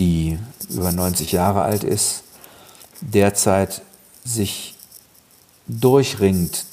die 0.00 0.38
über 0.70 0.90
90 0.90 1.30
Jahre 1.30 1.62
alt 1.62 1.84
ist, 1.84 2.24
derzeit 3.00 3.82
sich 4.24 4.74
durchringt, 5.68 6.64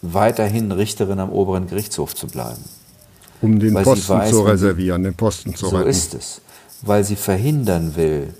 weiterhin 0.00 0.72
Richterin 0.72 1.18
am 1.18 1.30
oberen 1.30 1.66
Gerichtshof 1.66 2.14
zu 2.14 2.26
bleiben. 2.26 2.64
Um 3.42 3.58
den 3.58 3.74
Posten 3.74 4.08
weiß, 4.08 4.30
zu 4.30 4.42
reservieren, 4.42 5.02
den 5.02 5.14
Posten 5.14 5.54
zu 5.54 5.66
so 5.66 5.76
retten. 5.76 5.92
So 5.92 5.98
ist 5.98 6.14
es. 6.14 6.40
Weil 6.82 7.04
sie 7.04 7.16
verhindern 7.16 7.96
will, 7.96 8.32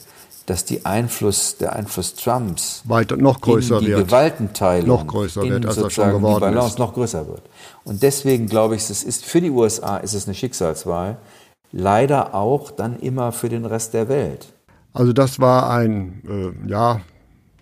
dass 0.51 0.65
die 0.65 0.85
Einfluss, 0.85 1.59
der 1.59 1.77
Einfluss 1.77 2.17
Trumps 2.17 2.83
weiter 2.85 3.17
noch 3.17 3.41
größer 3.41 3.79
in 3.79 3.85
die 3.85 3.91
wird. 3.93 4.09
Gewaltenteilung 4.09 4.89
noch 4.89 5.07
größer 5.07 5.43
wird, 5.43 5.65
als 5.65 5.77
er 5.77 5.91
schon 5.91 6.11
geworden 6.11 6.35
die 6.35 6.41
Balance 6.41 6.71
ist. 6.71 6.79
noch 6.81 6.93
größer 6.93 7.29
wird. 7.29 7.43
Und 7.85 8.03
deswegen 8.03 8.47
glaube 8.47 8.75
ich, 8.75 8.91
es 8.91 9.05
ist 9.05 9.25
für 9.25 9.41
die 9.41 9.51
USA 9.51 9.99
ist 9.99 10.13
es 10.13 10.27
eine 10.27 10.35
Schicksalswahl, 10.35 11.19
leider 11.71 12.35
auch 12.35 12.73
dann 12.73 12.99
immer 12.99 13.31
für 13.31 13.49
den 13.49 13.65
Rest 13.65 13.95
der 13.95 14.09
Welt. 14.09 14.53
Also 14.93 15.13
das 15.13 15.39
war 15.39 15.71
ein, 15.71 16.25
äh, 16.29 16.69
ja, 16.69 17.01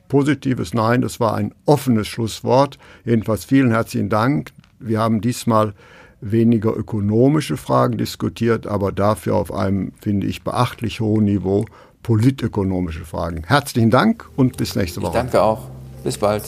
positives 0.08 0.72
Nein, 0.72 1.02
das 1.02 1.20
war 1.20 1.34
ein 1.34 1.54
offenes 1.66 2.08
Schlusswort. 2.08 2.78
Jedenfalls 3.04 3.44
vielen 3.44 3.70
herzlichen 3.70 4.08
Dank. 4.08 4.52
Wir 4.78 4.98
haben 4.98 5.20
diesmal 5.20 5.74
weniger 6.22 6.74
ökonomische 6.74 7.58
Fragen 7.58 7.98
diskutiert, 7.98 8.66
aber 8.66 8.92
dafür 8.92 9.36
auf 9.36 9.52
einem, 9.52 9.92
finde 10.00 10.26
ich, 10.26 10.42
beachtlich 10.42 11.00
hohen 11.00 11.26
Niveau 11.26 11.66
politökonomische 12.02 13.04
Fragen. 13.04 13.44
Herzlichen 13.46 13.90
Dank 13.90 14.28
und 14.36 14.56
bis 14.56 14.76
nächste 14.76 15.02
Woche. 15.02 15.10
Ich 15.10 15.22
danke 15.22 15.42
auch. 15.42 15.68
Bis 16.04 16.18
bald. 16.18 16.44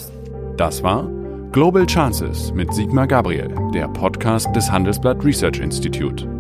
Das 0.56 0.82
war 0.82 1.08
Global 1.52 1.86
Chances 1.86 2.52
mit 2.52 2.72
Sigmar 2.72 3.06
Gabriel, 3.06 3.52
der 3.74 3.88
Podcast 3.88 4.54
des 4.54 4.70
Handelsblatt 4.70 5.24
Research 5.24 5.58
Institute. 5.58 6.39